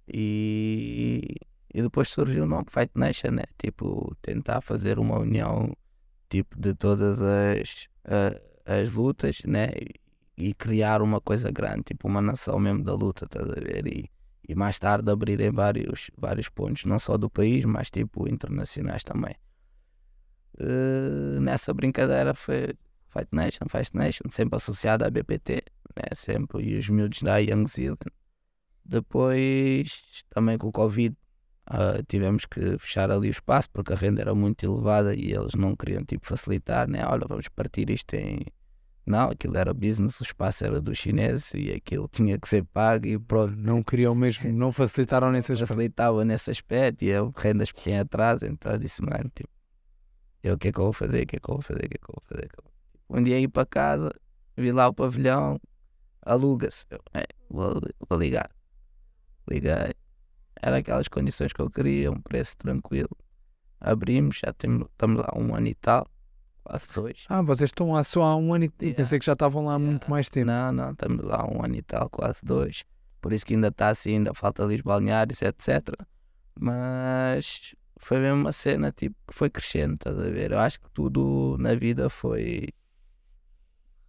[0.07, 1.35] E,
[1.73, 3.43] e depois surgiu o nome Fight Nation, né?
[3.57, 5.75] Tipo, tentar fazer uma união
[6.29, 9.69] tipo de todas as uh, as lutas, né?
[10.37, 13.85] E, criar uma coisa grande, tipo uma nação mesmo da luta, estás a ver?
[13.85, 14.09] E,
[14.47, 19.35] e mais tarde abrirem vários, vários pontos, não só do país, mas tipo internacionais também.
[20.55, 22.73] Uh, nessa brincadeira foi
[23.07, 25.63] Fight Nation, Fight Nation, sempre associada à BPT,
[25.95, 26.15] né?
[26.15, 27.99] sempre, e os miúdos da Young Zealand.
[28.83, 31.15] Depois, também com o Covid,
[31.71, 35.55] Uh, tivemos que fechar ali o espaço porque a renda era muito elevada e eles
[35.55, 37.05] não queriam tipo facilitar, né?
[37.07, 38.45] Olha, vamos partir isto em.
[39.05, 43.07] Não, aquilo era business, o espaço era dos chineses e aquilo tinha que ser pago
[43.07, 43.55] e pronto.
[43.55, 45.69] Não queriam mesmo, não facilitaram nesse aspecto.
[45.69, 49.49] Facilitavam nesse aspecto e eu rendas bem atrás, então eu disse, mano, tipo,
[50.43, 51.85] eu o que é que eu vou fazer, o que é que eu vou fazer,
[51.85, 52.49] o que é que eu vou fazer?
[53.09, 54.11] Um dia ir para casa,
[54.57, 55.57] vi lá o pavilhão,
[56.21, 56.85] aluga-se.
[57.13, 58.49] É, vou, vou ligar.
[59.49, 59.93] Liguei.
[60.61, 63.09] Era aquelas condições que eu queria, um preço tranquilo.
[63.79, 66.07] Abrimos, já temos, estamos lá um ano e tal,
[66.63, 67.25] quase dois.
[67.27, 68.97] Ah, vocês estão lá só há um ano e Yeah.
[68.97, 70.09] pensei que já estavam lá há muito Yeah.
[70.09, 70.47] mais tempo.
[70.47, 72.83] Não, não, estamos lá um ano e tal, quase dois.
[73.19, 75.95] Por isso que ainda está assim, ainda falta ali os balneários, etc.
[76.59, 80.51] Mas foi mesmo uma cena tipo, que foi crescendo, estás a ver?
[80.51, 82.69] Eu acho que tudo na vida foi.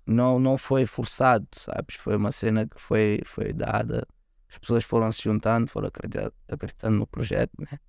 [0.06, 1.94] Não, não foi forçado, sabes?
[1.96, 4.06] Foi uma cena que foi, foi dada.
[4.52, 7.80] As pessoas foram se juntando, foram acreditando, acreditando no projeto, né?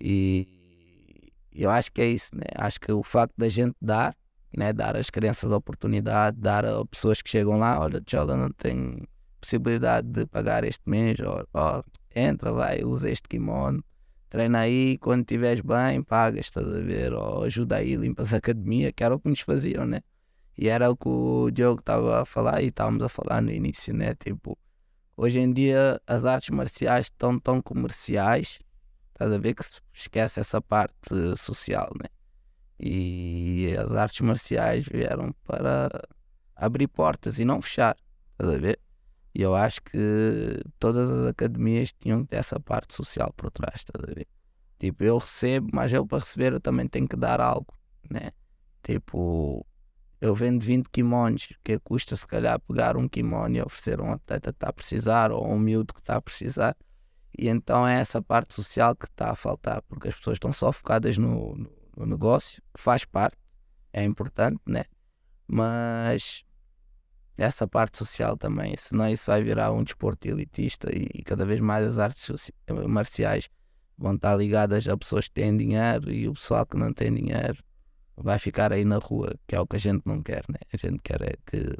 [0.00, 2.46] E eu acho que é isso, né?
[2.56, 4.16] Acho que o facto da gente dar,
[4.56, 4.72] né?
[4.72, 9.06] Dar às crianças a oportunidade, dar a pessoas que chegam lá, olha, Tchola, não tem
[9.40, 11.18] possibilidade de pagar este mês,
[11.54, 11.84] ó,
[12.14, 13.82] entra, vai, usa este kimono,
[14.28, 18.92] treina aí, quando estiveres bem, pagas, estás a ver, ou ajuda aí, limpas a academia,
[18.92, 20.00] que era o que nos faziam, né?
[20.58, 23.94] E era o que o Diogo estava a falar e estávamos a falar no início,
[23.94, 24.14] né?
[24.14, 24.58] Tipo,
[25.16, 28.58] hoje em dia as artes marciais estão tão comerciais,
[29.12, 32.08] estás a ver que se esquece essa parte social, né?
[32.78, 35.88] E as artes marciais vieram para
[36.56, 37.96] abrir portas e não fechar,
[38.32, 38.80] estás a ver?
[39.34, 39.98] E eu acho que
[40.78, 44.26] todas as academias tinham essa parte social por trás, estás a ver?
[44.78, 47.72] Tipo, eu recebo, mas eu para receber eu também tenho que dar algo,
[48.10, 48.32] né?
[48.82, 49.64] Tipo,
[50.22, 54.12] eu vendo 20 kimonos, que custa se calhar pegar um kimono e oferecer a um
[54.12, 56.76] atleta que está a precisar ou a um miúdo que está a precisar.
[57.36, 60.70] E então é essa parte social que está a faltar, porque as pessoas estão só
[60.70, 61.56] focadas no,
[61.96, 63.36] no, negócio, que faz parte,
[63.92, 64.84] é importante, né?
[65.44, 66.44] Mas
[67.36, 71.84] essa parte social também, senão isso vai virar um desporto elitista e, cada vez mais
[71.84, 72.54] as artes soci-
[72.86, 73.48] marciais
[73.98, 77.58] vão estar ligadas a pessoas que têm dinheiro e o pessoal que não tem dinheiro
[78.22, 80.58] vai ficar aí na rua, que é o que a gente não quer, né?
[80.72, 81.76] A gente quer é que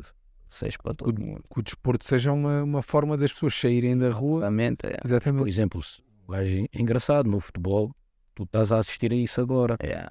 [0.49, 1.43] seja para todo mundo.
[1.53, 4.41] Que o desporto seja uma, uma forma das pessoas saírem da rua.
[4.41, 4.97] Realmente é.
[4.99, 5.49] Por Exatamente.
[5.49, 7.91] exemplo, se- o gajo é engraçado no futebol,
[8.35, 9.77] tu estás a assistir a isso agora.
[9.81, 10.09] é.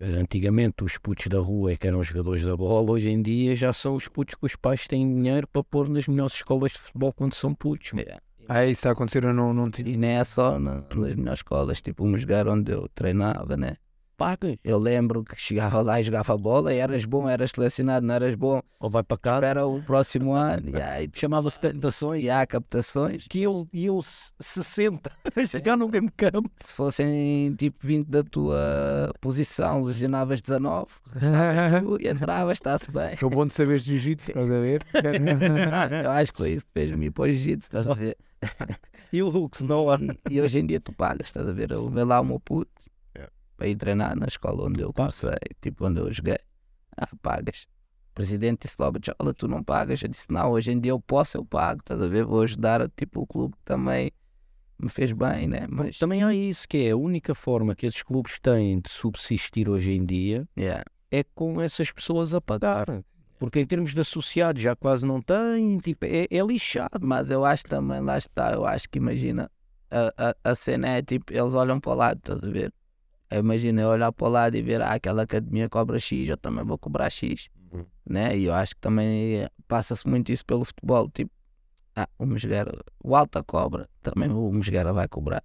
[0.00, 3.22] Eh, Antigamente os putos da rua é que eram os jogadores da bola, hoje em
[3.22, 6.72] dia já são os putos que os pais têm dinheiro para pôr nas melhores escolas
[6.72, 7.92] de futebol quando são putos.
[7.98, 8.18] é.
[8.46, 9.88] Ah, isso a acontecer, eu não, não tinha.
[9.90, 13.76] E nem é só na, nas minhas escolas, tipo um lugar onde eu treinava, né?
[14.16, 14.56] Pagas.
[14.62, 18.34] Eu lembro que chegava lá e jogava bola e eras bom, eras selecionado, não eras
[18.34, 18.60] bom.
[18.78, 22.22] Ou vai para casa, Espera o próximo ano e aí chamava-se captações.
[22.22, 23.26] e há captações.
[23.28, 26.50] Que eu, e eu se- 60 a jogar no mesmo campo.
[26.56, 30.86] Se fossem tipo 20 da tua posição, lesionavas 19,
[31.82, 33.14] tu e entravas, está-se bem.
[33.14, 34.82] Estou bom de saber jiu-jitsu, estás a ver?
[36.04, 38.16] Eu acho que foi isso que fez-me ir para o jiu-jitsu, estás a ver?
[39.12, 39.98] E o Hulk, não há.
[40.30, 41.70] E hoje em dia tu pagas, estás a ver?
[41.70, 42.93] Eu levei lá o meu puto Yeah.
[43.56, 45.30] Para ir treinar na escola onde eu comecei,
[45.60, 46.38] tipo onde eu joguei.
[46.96, 47.66] Ah, pagas.
[48.12, 50.02] O presidente disse logo, Chola, tu não pagas.
[50.02, 52.24] Eu disse, não, hoje em dia eu posso, eu pago, estás a ver?
[52.24, 54.12] Vou ajudar tipo, o clube que também
[54.78, 55.66] me fez bem, né?
[55.68, 59.68] Mas, Também há isso, que é a única forma que esses clubes têm de subsistir
[59.68, 60.84] hoje em dia yeah.
[61.10, 62.86] é com essas pessoas a pagar.
[63.38, 67.00] Porque em termos de associados já quase não têm, tipo, é, é lixado.
[67.06, 69.50] Mas eu acho também, lá está, eu acho que imagina,
[69.90, 72.72] a, a, a cena é tipo, eles olham para o lado, estás a ver?
[73.30, 76.36] Eu imagino eu olhar para o lado e ver, ah, aquela academia cobra X, eu
[76.36, 77.84] também vou cobrar X, Uhum.
[78.08, 78.36] né?
[78.36, 81.30] E eu acho que também passa-se muito isso pelo futebol, tipo,
[81.96, 82.72] ah, o Mesgueira,
[83.02, 85.42] o Alta cobra, também o Mesgueira vai cobrar.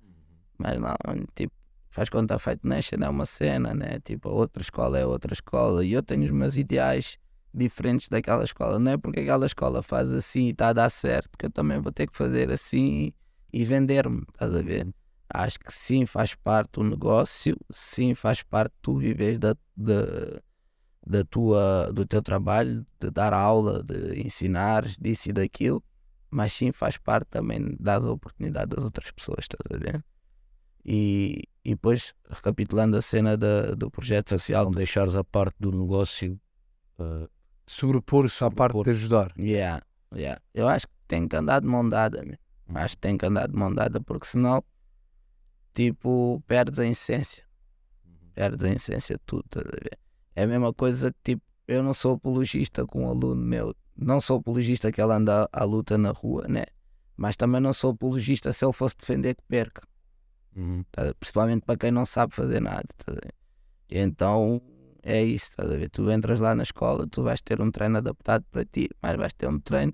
[0.57, 0.93] Mas não,
[1.35, 1.53] tipo,
[1.89, 3.99] faz conta feito nesta, é uma cena, né?
[4.03, 7.17] Tipo, a outra escola é outra escola e eu tenho os meus ideais
[7.53, 8.77] diferentes daquela escola.
[8.77, 11.79] Não é porque aquela escola faz assim e está a dar certo que eu também
[11.79, 13.13] vou ter que fazer assim
[13.51, 14.87] e vender-me, estás a ver?
[15.31, 20.41] Acho que sim, faz parte do negócio, sim, faz parte tu viveres da, da,
[21.05, 25.83] da tua, do teu trabalho, de dar aula, de ensinar, disso e daquilo,
[26.31, 30.03] mas sim faz parte também das oportunidades das outras pessoas, estás a ver?
[30.83, 35.71] E, e depois, recapitulando a cena da, do projeto social, Não deixares a parte do
[35.71, 36.39] negócio.
[36.99, 37.27] eh,
[37.67, 39.31] Sobrepor-se à parte de ajudar.
[39.37, 39.83] Yeah,
[40.15, 40.41] yeah.
[40.53, 42.37] Eu acho que tem que andar de mão dada, meu.
[42.75, 44.63] acho que tem que andar de mão dada porque senão,
[45.79, 47.45] tipo, perdes a essência.
[48.35, 49.97] Perdes a essência de tudo, ver?
[50.35, 54.19] É a mesma coisa que, tipo, eu não sou apologista com um aluno meu, não
[54.19, 56.65] sou apologista que ele anda à luta na rua, né?
[57.15, 59.81] Mas também não sou apologista se ele fosse defender que perca.
[60.53, 60.83] uhum.
[60.91, 61.13] Tá?
[61.17, 62.87] principalmente para quem não sabe fazer nada.
[62.97, 63.13] tá
[63.89, 64.61] então
[65.01, 65.89] é isso, estás a ver?
[65.89, 69.31] Tu entras lá na escola, tu vais ter um treino adaptado para ti, mas vais
[69.31, 69.93] ter um treino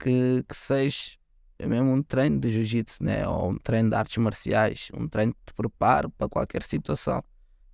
[0.00, 1.21] que, que seja
[1.62, 3.26] é mesmo um treino de jiu-jitsu, né?
[3.26, 7.22] ou um treino de artes marciais, um treino que te prepare para qualquer situação.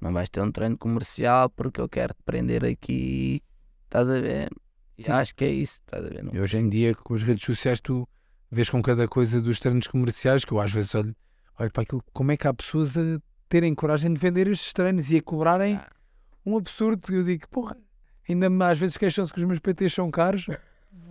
[0.00, 3.42] Não vais ter um treino comercial porque eu quero te prender aqui.
[3.84, 4.50] Estás a ver?
[4.96, 6.22] E acho que é isso, estás a ver?
[6.22, 8.06] Não- E hoje em dia, com as redes sociais, tu
[8.50, 11.14] vês com cada coisa dos treinos comerciais que eu às vezes olho,
[11.58, 13.00] olho para aquilo, como é que há pessoas a
[13.48, 15.88] terem coragem de vender estes treinos e a cobrarem Ah.
[16.44, 17.12] um absurdo.
[17.14, 17.76] Eu digo, porra,
[18.28, 20.46] ainda às vezes queixam-se que os meus PTs são caros.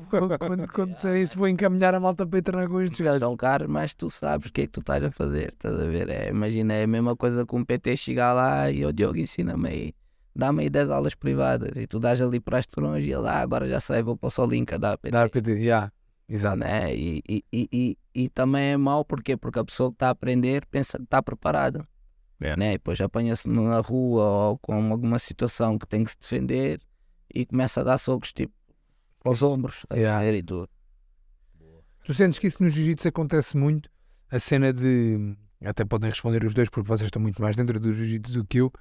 [0.09, 3.19] Quando quando, quando disserem isso, vou encaminhar a malta para treinar com estes gajos.
[3.19, 5.83] São caros, mas tu sabes o que é que tu estás a fazer, estás a
[5.85, 6.09] ver?
[6.09, 9.69] É, imagina, é a mesma coisa que um PT chegar lá e o Diogo ensina-me
[9.69, 9.95] aí,
[10.35, 13.39] dá-me aí 10 aulas privadas e tu dás ali para as turões e ele, ah,
[13.39, 15.11] agora já sei, vou para o Solinca dar PT.
[15.11, 15.91] Dar PT, yeah,
[16.27, 16.57] exato.
[16.57, 16.95] né?
[16.95, 19.35] E, e, e, e, e também é mau porquê?
[19.35, 21.85] porque a pessoa que está a aprender pensa que está preparada.
[22.39, 22.55] É.
[22.55, 22.69] Né?
[22.69, 26.79] E depois apanha-se na rua ou com alguma situação que tem que se defender
[27.33, 28.53] e começa a dar socos tipo
[29.23, 29.85] aos ombros.
[29.89, 30.25] a Yeah.
[30.25, 30.67] E tu,
[32.07, 33.89] Tu sentes que isso no jiu-jitsu acontece muito?
[34.31, 35.35] A cena de.
[35.61, 38.59] Até podem responder os dois, porque vocês estão muito mais dentro do jiu-jitsu do que
[38.59, 38.71] eu.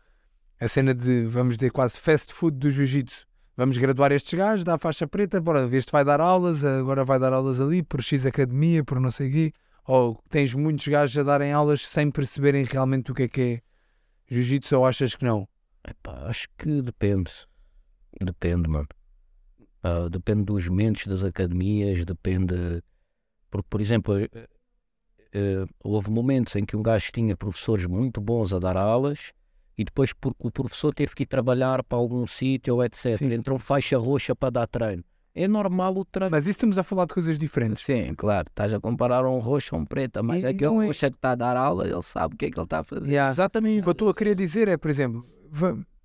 [0.61, 3.26] A cena de, vamos dizer, quase fast food do jiu-jitsu.
[3.57, 7.18] Vamos graduar estes gajos, dá a faixa preta, bora, este vai dar aulas, agora vai
[7.18, 9.53] dar aulas ali, por X academia, por não sei o quê.
[9.84, 13.61] Ou tens muitos gajos a darem aulas sem perceberem realmente o que é que é
[14.32, 15.49] jiu-jitsu, ou achas que não?
[15.84, 17.32] Epá, acho que depende.
[18.20, 18.87] Depende, mano.
[19.89, 22.82] Ah, depende dos mentes das academias, depende.
[23.49, 24.14] Porque, por exemplo,
[25.32, 29.32] eh, houve momentos em que um gajo tinha professores muito bons a dar aulas
[29.78, 33.32] e depois, porque o professor teve que ir trabalhar para algum sítio, ou etc., Sim.
[33.32, 35.05] entrou faixa roxa para dar treino.
[35.32, 36.30] É normal o treino.
[36.32, 37.84] Mas isso estamos a falar de coisas diferentes.
[37.84, 41.01] Sim, claro, estás a comparar um roxo a um preto, mas E aquele é- roxo
[41.11, 43.09] que está a dar aula, ele sabe o que é que ele está a fazer.
[43.09, 43.30] Yeah.
[43.30, 43.80] Exatamente.
[43.80, 45.24] O que eu estou a querer dizer é, por exemplo,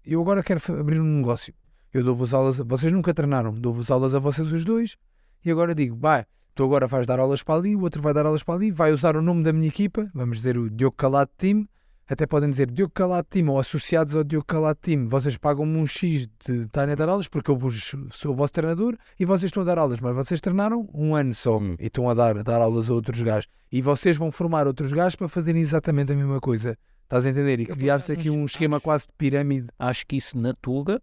[0.05, 1.53] eu agora quero abrir um negócio.
[1.93, 4.95] Eu dou-vos aulas, a- vocês nunca treinaram, dou-vos aulas a vocês os dois
[5.43, 6.25] e agora digo, vai,
[6.55, 8.93] tu agora vais dar aulas para ali, o outro vai dar aulas para ali, vai
[8.93, 11.67] usar o nome da minha equipa, vamos dizer o Diogo Calado Team,
[12.09, 15.85] até podem dizer Diogo Calado Team ou associados ao Diogo Calado Team, vocês pagam-me um
[15.87, 19.45] X de estarem a dar aulas porque eu vos, sou o vosso treinador e vocês
[19.45, 21.75] estão a dar aulas, mas vocês treinaram um ano só Hum.
[21.79, 24.91] e estão a dar, a dar aulas a outros gajos e vocês vão formar outros
[24.93, 26.77] gajos para fazerem exatamente a mesma coisa.
[27.03, 27.59] Estás a entender?
[27.61, 29.67] E criar-se aqui um acho- esquema quase de pirâmide.
[29.79, 31.01] Acho que isso na Tuga,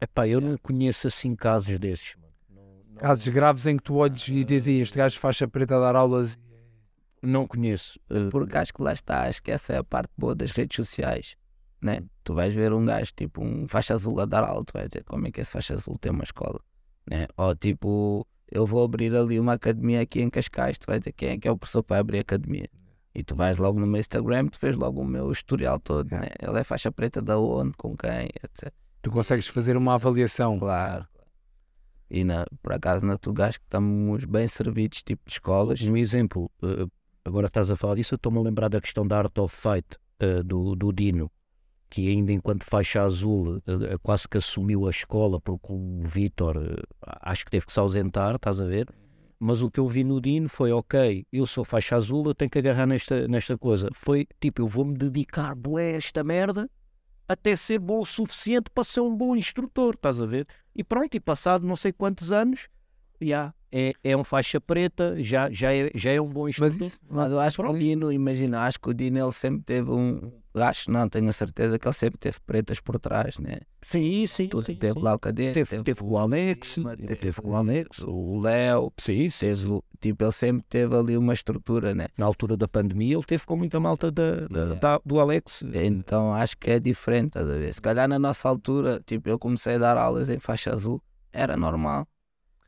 [0.00, 2.16] epá, eu não conheço assim casos desses.
[2.96, 6.38] Casos graves em que tu olhes e dizes este gajo faixa preta a dar aulas.
[7.22, 7.98] Não conheço.
[8.10, 10.76] Eh, Porque acho que lá está, acho que essa é a parte boa das redes
[10.76, 11.36] sociais.
[11.80, 12.00] Né?
[12.24, 15.04] Tu vais ver um gajo tipo um faixa azul a dar aula, tu vais dizer
[15.04, 16.60] como é que esse faixa azul tem uma escola.
[17.08, 17.28] Né?
[17.36, 21.30] Ou tipo, eu vou abrir ali uma academia aqui em Cascais, tu vais dizer quem
[21.30, 22.68] é que é o professor vai abrir a academia.
[23.14, 26.12] E tu vais logo no meu Instagram, tu vês logo o meu historial todo.
[26.12, 26.20] É.
[26.20, 26.28] Né?
[26.40, 28.72] Ele é faixa preta da onde, com quem, etc.
[29.08, 30.58] Tu consegues fazer uma avaliação.
[30.58, 31.06] Claro.
[32.10, 35.80] E na, por acaso na acho que estamos bem servidos, tipo de escolas.
[35.80, 36.86] Um exemplo, eh,
[37.24, 39.96] agora estás a falar disso, eu estou-me a lembrar da questão da Art of Fight
[40.20, 41.30] eh, do, do Dino,
[41.88, 47.46] que ainda enquanto faixa azul eh, quase que assumiu a escola porque o Vitor acho
[47.46, 48.88] que teve que se ausentar, estás a ver?
[49.40, 52.50] Mas o que eu vi no Dino foi, ok, eu sou faixa azul, eu tenho
[52.50, 53.88] que agarrar nesta, nesta coisa.
[53.94, 56.68] Foi tipo, eu vou-me dedicar bué a esta merda
[57.28, 60.46] até ser bom o suficiente para ser um bom instrutor, estás a ver?
[60.74, 62.68] E pronto, e passado não sei quantos anos,
[63.20, 66.86] já, é, é um faixa preta, já, já, é, já é um bom Mas instrutor.
[66.86, 67.78] isso, Mas eu acho que o Pronto.
[67.78, 70.32] Dino, imagina, acho que o Dino ele sempre teve um.
[70.62, 73.58] Acho não, tenho a certeza que ele sempre teve pretas por trás, né?
[73.82, 75.00] Sim, sim, sim, teve sim.
[75.04, 79.46] lá o cadete, Teve, teve o Alex, Lima, teve, o Alex, o Léo, sim, sim.
[79.46, 82.06] teve, o- tipo, ele sempre teve ali uma estrutura, né?
[82.16, 85.62] Na altura da pandemia ele teve com muita malta da, da- da- do Alex.
[85.72, 87.72] Então acho que é diferente, a ver?
[87.72, 91.02] Se calhar na nossa altura, tipo, eu comecei a dar aulas em faixa azul,
[91.32, 92.06] era normal.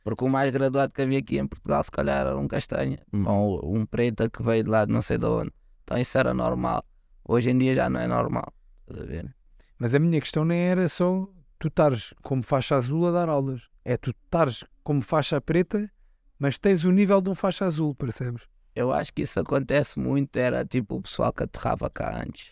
[0.03, 2.97] Porque o mais graduado que havia aqui em Portugal, se calhar, era um castanha.
[3.13, 3.23] Hum.
[3.27, 5.51] Ou um preta que veio de lá de não sei de onde.
[5.83, 6.83] Então isso era normal.
[7.27, 8.53] Hoje em dia já não é normal.
[8.87, 9.35] Estás a ver?
[9.81, 13.63] mas a minha questão nem era só tu estares como faixa azul a dar aulas.
[13.83, 15.91] É tu estares como faixa preta,
[16.37, 18.43] mas tens o nível de um faixa azul, percebes?
[18.75, 22.51] Eu acho que isso acontece muito, era tipo o pessoal que aterrava cá antes.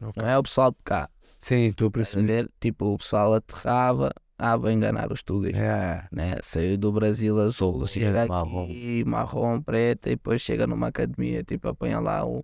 [0.00, 1.10] Não é o pessoal de cá.
[1.38, 2.50] Sim, estou a perceber.
[2.58, 5.54] Tipo, o pessoal aterrava, ah, vou enganar os tugas.
[5.54, 6.06] É.
[6.10, 6.38] né?
[6.42, 8.64] Saiu do Brasil azul, chega marrom.
[8.64, 12.42] aqui, marrom, preta, e depois chega numa academia, tipo, apanha lá um,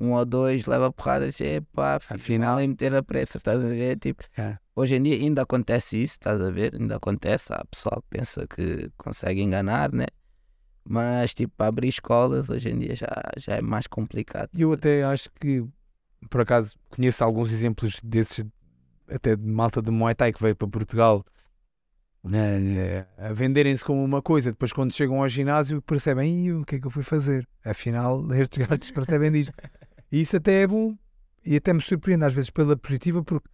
[0.00, 3.68] um ou dois, leva porrada e diz, epá, Afinal- é meter a preta, estás a
[3.68, 3.98] ver?
[3.98, 4.58] Tipo, É.
[4.74, 6.74] hoje em dia ainda acontece isso, estás a ver?
[6.74, 10.06] Ainda acontece, há pessoal que pensa que consegue enganar, né?
[10.84, 14.50] Mas, tipo, para abrir escolas, hoje em dia já, já é mais complicado.
[14.56, 15.64] Eu até acho que,
[16.28, 18.44] por acaso, conheço alguns exemplos desses,
[19.08, 21.24] até de malta de Muay Thai que veio para Portugal
[22.24, 26.76] né, a venderem-se como uma coisa, depois quando chegam ao ginásio percebem "Ih, o que
[26.76, 27.46] é que eu fui fazer.
[27.64, 29.52] Afinal, estes gajos percebem disto.
[30.12, 30.94] E isso até é bom.
[31.44, 33.48] e até me surpreende às vezes pela positiva, porque,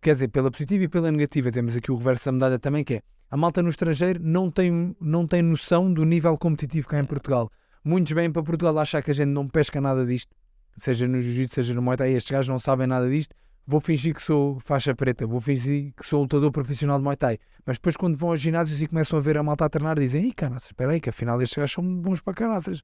[0.00, 2.94] quer dizer, pela positiva e pela negativa, temos aqui o reverso da medalha também, que
[2.94, 7.04] é a malta no estrangeiro não tem, não tem noção do nível competitivo cá em
[7.04, 7.50] Portugal.
[7.84, 10.34] Muitos vêm para Portugal achar que a gente não pesca nada disto,
[10.76, 13.34] seja no jiu-jitsu, seja no Muay Thai, estes gajos não sabem nada disto,
[13.66, 17.38] vou fingir que sou faixa preta, vou fingir que sou lutador profissional de Muay Thai.
[17.66, 20.24] Mas depois quando vão aos ginásios e começam a ver a malta a treinar, dizem,
[20.24, 22.82] ei caraças, espera aí, que afinal estes gajos são bons para caraças.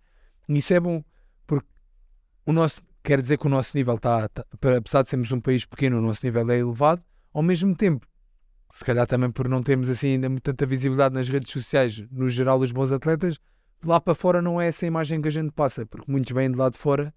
[0.48, 1.02] E isso é bom,
[1.46, 1.68] porque
[2.44, 4.44] o nosso, quer dizer que o nosso nível está, tá,
[4.76, 8.06] apesar de sermos um país pequeno, o nosso nível é elevado, ao mesmo tempo,
[8.72, 12.58] se calhar também por não termos assim ainda tanta visibilidade nas redes sociais, no geral
[12.58, 13.38] os bons atletas,
[13.84, 16.56] lá para fora não é essa imagem que a gente passa, porque muitos vêm de
[16.56, 17.12] lá de fora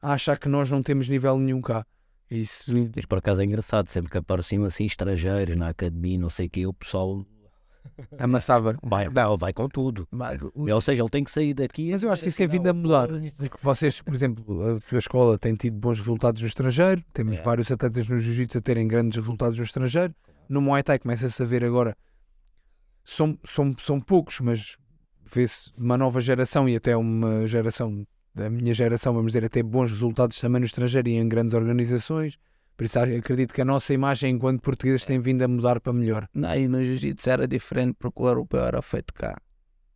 [0.00, 1.86] a achar que nós não temos nível nenhum cá.
[2.30, 6.46] Isso, Mas por acaso é engraçado, sempre que apareciam assim estrangeiros na academia, não sei
[6.46, 7.26] o que, o pessoal
[8.18, 8.76] amassava.
[8.82, 10.06] vai, não, vai com tudo.
[10.10, 11.90] Mas Ou seja, ele tem que sair daqui.
[11.90, 13.08] Mas eu acho que isso tem vindo a mudar.
[13.60, 17.42] Vocês, por exemplo, a tua escola tem tido bons resultados no estrangeiro, temos É.
[17.42, 20.14] vários atletas no jiu-jitsu a terem grandes resultados no estrangeiro.
[20.48, 21.96] No Muay Thai começa-se a ver agora,
[23.04, 24.76] são, são, são poucos, mas
[25.24, 29.90] vê-se uma nova geração e até uma geração da minha geração, vamos dizer, até bons
[29.90, 32.38] resultados também no estrangeiro e em grandes organizações.
[32.76, 36.28] Por isso acredito que a nossa imagem enquanto portugueses tem vindo a mudar para melhor.
[36.34, 39.36] Não, e no jiu-jitsu era diferente porque o europeu era feito cá.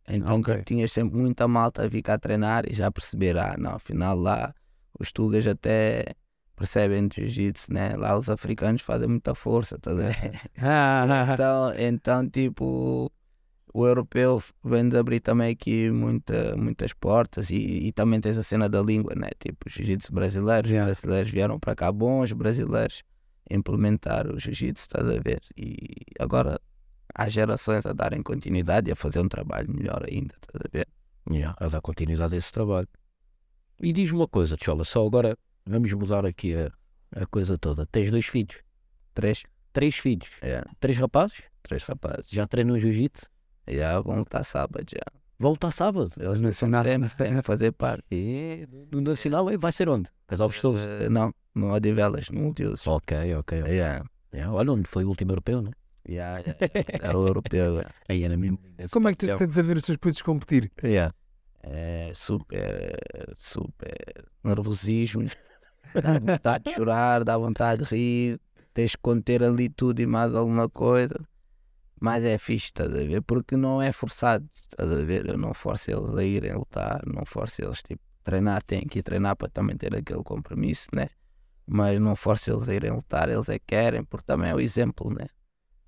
[0.07, 0.55] Então Ok.
[0.57, 4.15] tu tinhas sempre muita malta a vir cá treinar e já perceber, ah, não, afinal
[4.17, 4.53] lá
[4.99, 6.15] os tugas até
[6.55, 7.95] percebem de jiu-jitsu, né?
[7.95, 9.91] Lá os africanos fazem muita força, tá
[11.33, 13.11] então, então, tipo,
[13.79, 17.55] o europeu vem-nos abrir também aqui muita, muitas portas e,
[17.87, 19.29] e também tens a cena da língua, né?
[19.39, 20.91] Tipo, jiu-jitsu brasileiro, Yeah.
[20.91, 23.03] os brasileiros vieram para cá bons brasileiros
[23.49, 25.41] implementar o jiu-jitsu, estás a ver?
[25.55, 25.77] E
[26.19, 26.59] agora
[27.13, 30.87] há gerações a darem continuidade e a fazer um trabalho melhor ainda, estás a ver?
[31.29, 32.87] Yeah, a dar continuidade a esse trabalho.
[33.81, 36.71] E diz-me uma coisa, Tchola, só agora vamos mudar aqui a,
[37.15, 37.85] a coisa toda.
[37.85, 38.57] Tens dois filhos,
[39.13, 42.29] Três, três filhos, é, três rapazes, três rapazes.
[42.29, 43.25] já treinam jiu-jitsu,
[43.69, 45.03] Já vão estar sábado já.
[45.39, 46.11] vão lutar sábado.
[46.17, 46.83] Eles não Nacional.
[46.83, 48.03] sempre, fazer parte.
[48.11, 50.09] É, no Nacional é, vai ser onde?
[50.27, 50.79] Casal Vistoso.
[50.79, 52.89] Eh, não, no Odivelas, no Multiuso.
[52.89, 53.61] Ok, ok.
[53.61, 53.71] ok.
[53.71, 54.05] Yeah.
[54.33, 55.71] Yeah, olha onde foi o último europeu, né?
[56.07, 57.07] Yeah, yeah, yeah.
[57.07, 57.73] Era o europeu.
[57.75, 57.91] yeah.
[58.07, 58.59] Aí era mesmo.
[58.91, 60.71] Como é que tu te sentes a ver os teus putos competir?
[60.83, 61.13] Yeah.
[61.63, 62.97] É super,
[63.37, 65.29] super nervosismo.
[65.93, 68.39] Dá vontade de chorar, dá vontade de rir.
[68.73, 71.15] Tens que conter ali tudo e mais alguma coisa.
[71.99, 73.21] Mas é fixe, estás a ver?
[73.21, 75.27] Porque não é forçado, estás a ver?
[75.27, 79.03] Eu não forço eles a irem lutar, não forço eles, tipo, treinar, têm que ir
[79.03, 81.09] treinar para também ter aquele compromisso, né?
[81.65, 84.59] Mas não forço eles a irem lutar, eles é que querem, porque também é o
[84.59, 85.27] exemplo, né?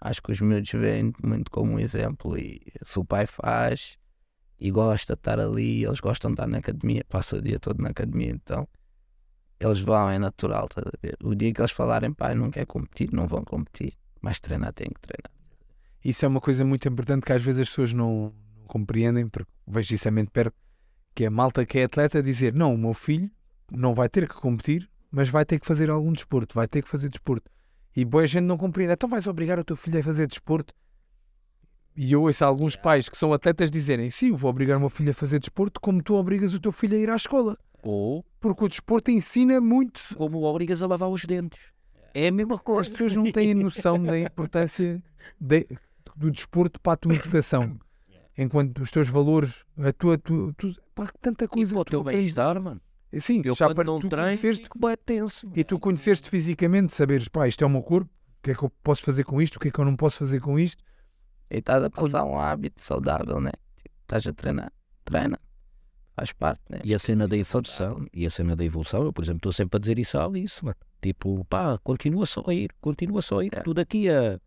[0.01, 3.97] Acho que os miúdos veem muito como um exemplo e se o pai faz
[4.59, 7.81] e gosta de estar ali, eles gostam de estar na academia, passa o dia todo
[7.81, 8.67] na academia, então
[9.59, 11.17] eles vão, é natural, estás a ver?
[11.21, 14.87] O dia que eles falarem, pai, não quer competir, não vão competir, mas treinar têm
[14.87, 15.38] que treinar.
[16.03, 18.33] Isso é uma coisa muito importante que às vezes as pessoas não,
[18.67, 20.55] compreendem, porque vejo isso a mente perto,
[21.13, 23.29] que é a malta que é atleta dizer, não, o meu filho
[23.71, 26.87] não vai ter que competir, mas vai ter que fazer algum desporto, vai ter que
[26.89, 27.49] fazer desporto.
[27.95, 30.73] E boa gente não compreende, então vais obrigar o teu filho a fazer desporto?
[31.95, 35.09] E eu ouço alguns pais que são atletas dizerem, sim, vou obrigar o meu filho
[35.11, 37.57] a fazer desporto como tu obrigas o teu filho a ir à escola.
[37.83, 40.01] Ou Porque o desporto ensina muito.
[40.15, 41.59] como obrigas a lavar os dentes.
[42.13, 42.89] É a mesma As coisa.
[42.89, 45.01] pessoas não têm noção da importância
[45.39, 45.67] de-
[46.19, 47.79] do desporto para a tua educação.
[48.37, 50.17] Enquanto os teus valores, a tua.
[50.17, 52.79] Tu, tu, pá, tanta E coisa para o que teu bem-estar, mano.
[53.19, 55.51] Sim, Eu já para não tu treino, conheceste bem tenso.
[55.55, 58.63] e tu conheceste fisicamente, saberes, pá, isto é o meu corpo, o que é que
[58.63, 60.83] eu posso fazer com isto, o que é que eu não posso fazer com isto.
[61.49, 63.51] E estás a passar um hábito saudável, né?
[63.77, 64.71] Tipo, estás a treinar,
[65.03, 65.39] treina,
[66.15, 66.79] faz parte, né?
[66.83, 69.77] E a cena da evolução, e a cena da evolução, eu, por exemplo, estou sempre
[69.77, 70.77] a dizer isso à Alice, mano.
[71.01, 73.49] Tipo, pá, continua só a ir, continua só a ir.
[73.53, 73.61] É.
[73.61, 74.39] Tu daqui a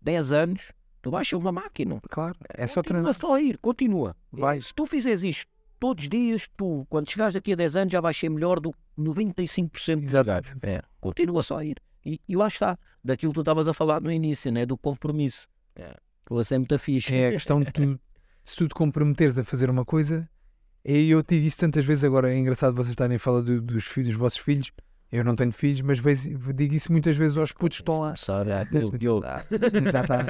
[0.00, 2.00] 10 anos, tu vais ser uma máquina.
[2.10, 3.20] Claro, é só Continua treinar.
[3.20, 4.16] só a ir, continua.
[4.32, 4.60] Vai.
[4.60, 8.00] Se tu fizeres isto todos os dias, tu, quando chegares daqui a 10 anos, já
[8.00, 9.88] vais ser melhor do que 95% dos.
[10.02, 10.56] Exatamente.
[11.00, 11.76] Continua só a ir.
[12.04, 14.64] E, e lá está, daquilo que tu estavas a falar no início, né?
[14.66, 15.46] do compromisso.
[15.76, 15.94] É.
[16.26, 17.14] Que você é muito fixe.
[17.14, 17.98] É a questão de tu,
[18.44, 20.28] se tu te comprometeres a fazer uma coisa,
[20.84, 23.84] e eu digo isso tantas vezes agora, é engraçado vocês estarem a falar do- dos
[23.84, 24.70] filhos, dos vossos filhos.
[25.12, 28.10] Eu não tenho filhos, mas vejo- digo isso muitas vezes aos putos que estão lá.
[28.10, 29.20] A- Aquilo que eu-.
[29.20, 30.24] Já está.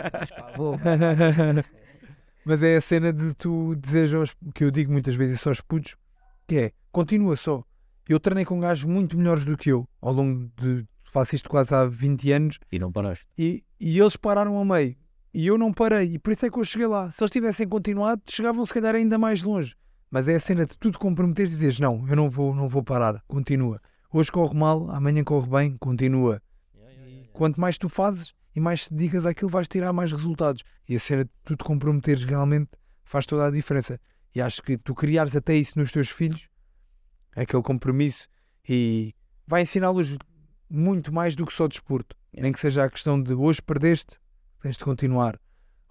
[2.44, 5.60] Mas é a cena de tu dizeres aos, que eu digo muitas vezes isso aos
[5.60, 5.96] putos,
[6.46, 7.62] que é, continua só.
[8.08, 11.74] Eu treinei com gajos muito melhores do que eu, ao longo de, faço isto quase
[11.74, 13.24] há 20 anos, E não paraste.
[13.38, 14.96] e, e eles pararam ao meio.
[15.32, 17.08] E eu não parei, e por isso é que eu cheguei lá.
[17.10, 19.76] Se eles tivessem continuado, chegavam se calhar ainda mais longe.
[20.10, 22.68] Mas é a cena de tu te comprometeres e dizeres, não, eu não vou, não
[22.68, 23.80] vou parar, continua.
[24.12, 26.42] Hoje corre mal, amanhã corre bem, continua.
[27.32, 30.62] Quanto mais tu fazes e mais te dedicas àquilo, vais tirar mais resultados.
[30.88, 32.70] E a cena de tu te comprometeres realmente
[33.04, 34.00] faz toda a diferença.
[34.34, 36.48] E acho que tu criares até isso nos teus filhos,
[37.34, 38.28] aquele compromisso,
[38.68, 39.14] e
[39.46, 40.16] vai ensiná-los
[40.68, 42.16] muito mais do que só desporto.
[42.32, 44.18] Nem que seja a questão de hoje perdeste,
[44.62, 45.40] tens de continuar.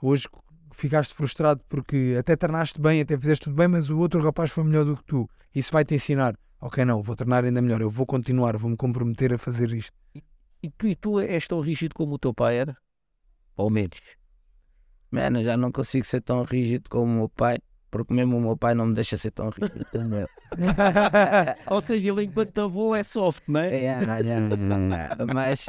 [0.02, 0.28] Hoje
[0.72, 4.64] ficaste frustrado porque até treinaste bem, até fizeste tudo bem, mas o outro rapaz foi
[4.64, 5.30] melhor do que tu.
[5.54, 6.36] Isso vai te ensinar.
[6.62, 9.94] Ok, não, vou treinar ainda melhor, eu vou continuar, vou-me comprometer a fazer isto.
[10.62, 12.76] E tu, e tu és tão rígido como o teu pai era?
[13.56, 14.00] Ou menos?
[15.10, 17.60] Mano, eu já não consigo ser tão rígido como o meu pai,
[17.90, 20.28] porque mesmo o meu pai não me deixa ser tão rígido como ele.
[21.68, 23.70] Ou seja, ele enquanto avô é soft, não é?
[23.70, 25.34] É, é, é, é.
[25.34, 25.66] Mas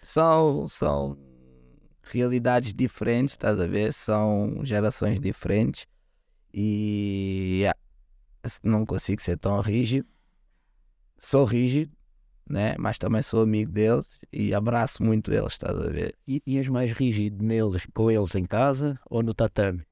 [0.00, 1.18] são, são
[2.02, 3.92] realidades diferentes, estás a ver?
[3.92, 5.86] São gerações diferentes
[6.52, 7.78] e yeah,
[8.62, 10.06] não consigo ser tão rígido.
[11.18, 11.92] Sou rígido,
[12.48, 12.74] né?
[12.78, 16.14] mas também sou amigo deles e abraço muito eles, estás a ver?
[16.26, 19.84] E, e és mais rígido neles, com eles em casa ou no tatame?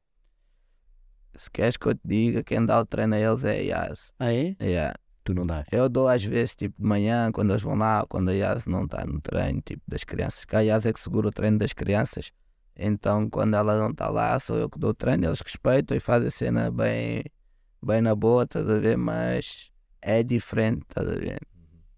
[1.37, 4.13] Se queres que eu te diga, quem dá o treino a eles é a Yas.
[4.19, 4.57] Ah, é?
[4.61, 4.95] Yeah.
[5.23, 5.67] Tu não dás.
[5.71, 8.85] Eu dou às vezes, tipo, de manhã, quando eles vão lá, quando a Yas não
[8.85, 10.45] está no treino, tipo, das crianças.
[10.45, 12.33] Que a Yas é que segura o treino das crianças.
[12.77, 16.01] Então, quando ela não está lá, sou eu que dou o treino, eles respeitam e
[16.01, 17.25] fazem a cena bem,
[17.83, 18.97] bem na boa, estás a ver?
[18.97, 19.71] Mas
[20.03, 21.39] é diferente, estás a ver?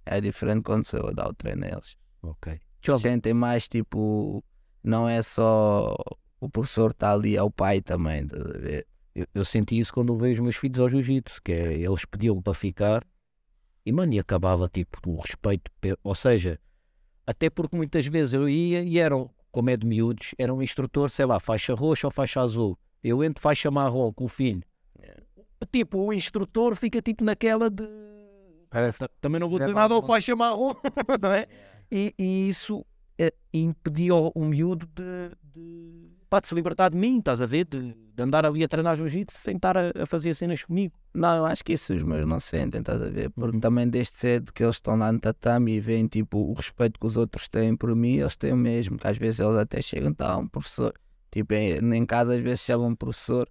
[0.06, 1.96] É diferente quando sou eu a dar o treino a eles.
[2.22, 2.58] Ok.
[3.02, 4.42] Sentem mais, tipo,
[4.82, 5.94] não é só
[6.40, 8.86] o professor está ali, é o pai também, estás a ver?
[9.14, 12.54] Eu, eu senti isso quando vejo meus filhos ao jiu-jitsu, que é, eles pediam para
[12.54, 13.04] ficar
[13.84, 16.58] e, mano, e acabava tipo o respeito, pe- ou seja,
[17.26, 21.10] até porque muitas vezes eu ia e eram, como é de miúdos, era um instrutor,
[21.10, 22.78] sei lá, faixa roxa ou faixa azul.
[23.02, 24.62] Eu entro faixa marrom com o filho.
[25.72, 27.84] Tipo, o instrutor fica tipo naquela de
[28.70, 28.98] Parece.
[28.98, 30.74] Ta- Também não vou dizer nada ao faixa marrom,
[31.22, 31.46] não é?
[31.90, 32.84] E, e isso
[33.18, 37.46] eh, impedia o, o miúdo de, de, pá, de se libertar de mim, estás a
[37.46, 37.64] ver?
[37.64, 40.94] De, de andar ali a treinar jiu-jitsu sem estar a, a fazer cenas comigo.
[41.14, 43.30] Não, eu acho que isso os meus não sentem, estás a ver?
[43.30, 47.00] Porque também desde cedo que eles estão lá no tatame e veem tipo o respeito
[47.00, 49.80] que os outros têm por mim, eles têm o mesmo, que às vezes eles até
[49.80, 50.92] chegam, tá, um professor.
[51.30, 53.48] Tipo, em, em casa às vezes chamam professor,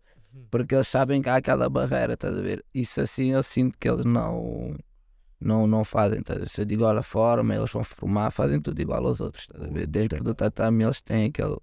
[0.49, 2.63] porque eles sabem que há aquela barreira, estás a ver?
[2.73, 4.75] Isso assim eu sinto que eles não
[5.39, 6.49] não, não fazem, a ver?
[6.49, 9.67] Se eu digo olha forma, eles vão formar, fazem tudo igual aos outros, estás a
[9.67, 9.87] ver?
[9.87, 11.57] Dentro do tatame eles têm aquele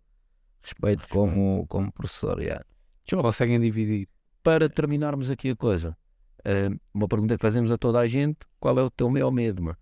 [0.62, 2.64] respeito como, como professor, yeah.
[3.10, 4.08] Conseguem dividir.
[4.42, 5.96] Para terminarmos aqui a coisa,
[6.44, 9.62] eh, uma pergunta que fazemos a toda a gente: qual é o teu maior medo,
[9.62, 9.78] mano?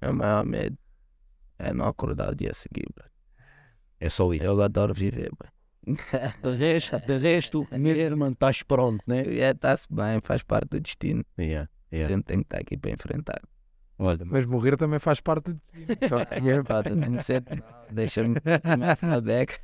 [0.00, 0.78] Meu maior medo
[1.58, 2.94] é não acordar o dia seguinte.
[4.00, 4.44] É só isso.
[4.44, 5.48] Eu adoro viver, bro.
[6.42, 9.20] De resto, de resto mesmo, estás pronto, né?
[9.26, 11.24] É, está-se bem, faz parte do destino.
[11.38, 12.14] Yeah, A yeah.
[12.14, 13.40] gente tem que estar aqui para enfrentar.
[14.00, 15.86] Olha, Mas morrer também faz parte do destino.
[17.30, 18.36] É- deixa-me
[19.02, 19.54] na beca,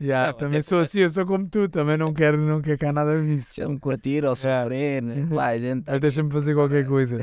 [0.00, 2.78] Yeah, Não, também até sou assim, eu sou como tu, também não quero, não quero
[2.78, 3.46] cá nada disso.
[3.56, 5.00] deixa-me curtir ou sofrer.
[5.02, 5.26] né?
[5.32, 7.18] Pá, a gente Mas deixa-me fazer qualquer coisa.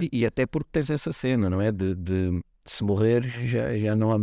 [0.00, 1.72] E, e até porque tens essa cena, não é?
[1.72, 4.18] De, de se morrer já, já não há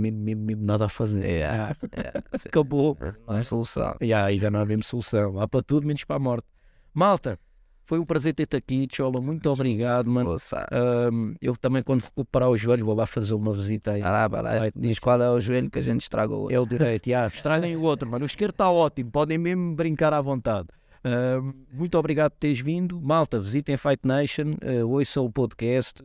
[0.57, 1.25] nada a fazer.
[1.25, 2.97] É, Ah, é, acabou.
[3.27, 3.95] não é solução.
[4.01, 5.39] E aí já não há mesmo solução.
[5.39, 6.47] Há para tudo menos para a morte.
[6.93, 7.39] Malta,
[7.85, 9.21] foi um prazer ter-te aqui, Chola.
[9.21, 10.35] Muito obrigado, mano.
[10.71, 14.01] Ahm, eu também, quando recuperar o joelho, vou lá fazer uma visita aí.
[14.01, 14.51] Vai lá, vai lá.
[14.75, 16.49] Diz qual é o joelho que a gente estragou.
[16.49, 18.23] É o direito, yeah, estraguem o outro, mano.
[18.23, 20.67] O esquerdo está ótimo, podem mesmo brincar à vontade.
[21.73, 22.99] Muito obrigado por teres vindo.
[23.01, 26.01] Malta, visitem Fight Nation, uh, ouçam o podcast.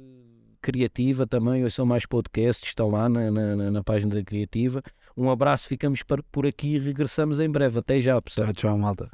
[0.66, 4.82] Criativa também, ouçam mais podcasts, estão lá na, na, na- na página da Criativa.
[5.16, 6.02] Um abraço, ficamos
[6.32, 7.78] por aqui e regressamos em breve.
[7.78, 8.47] Até já, pessoal.
[8.48, 9.10] Tchau, tchau, malta.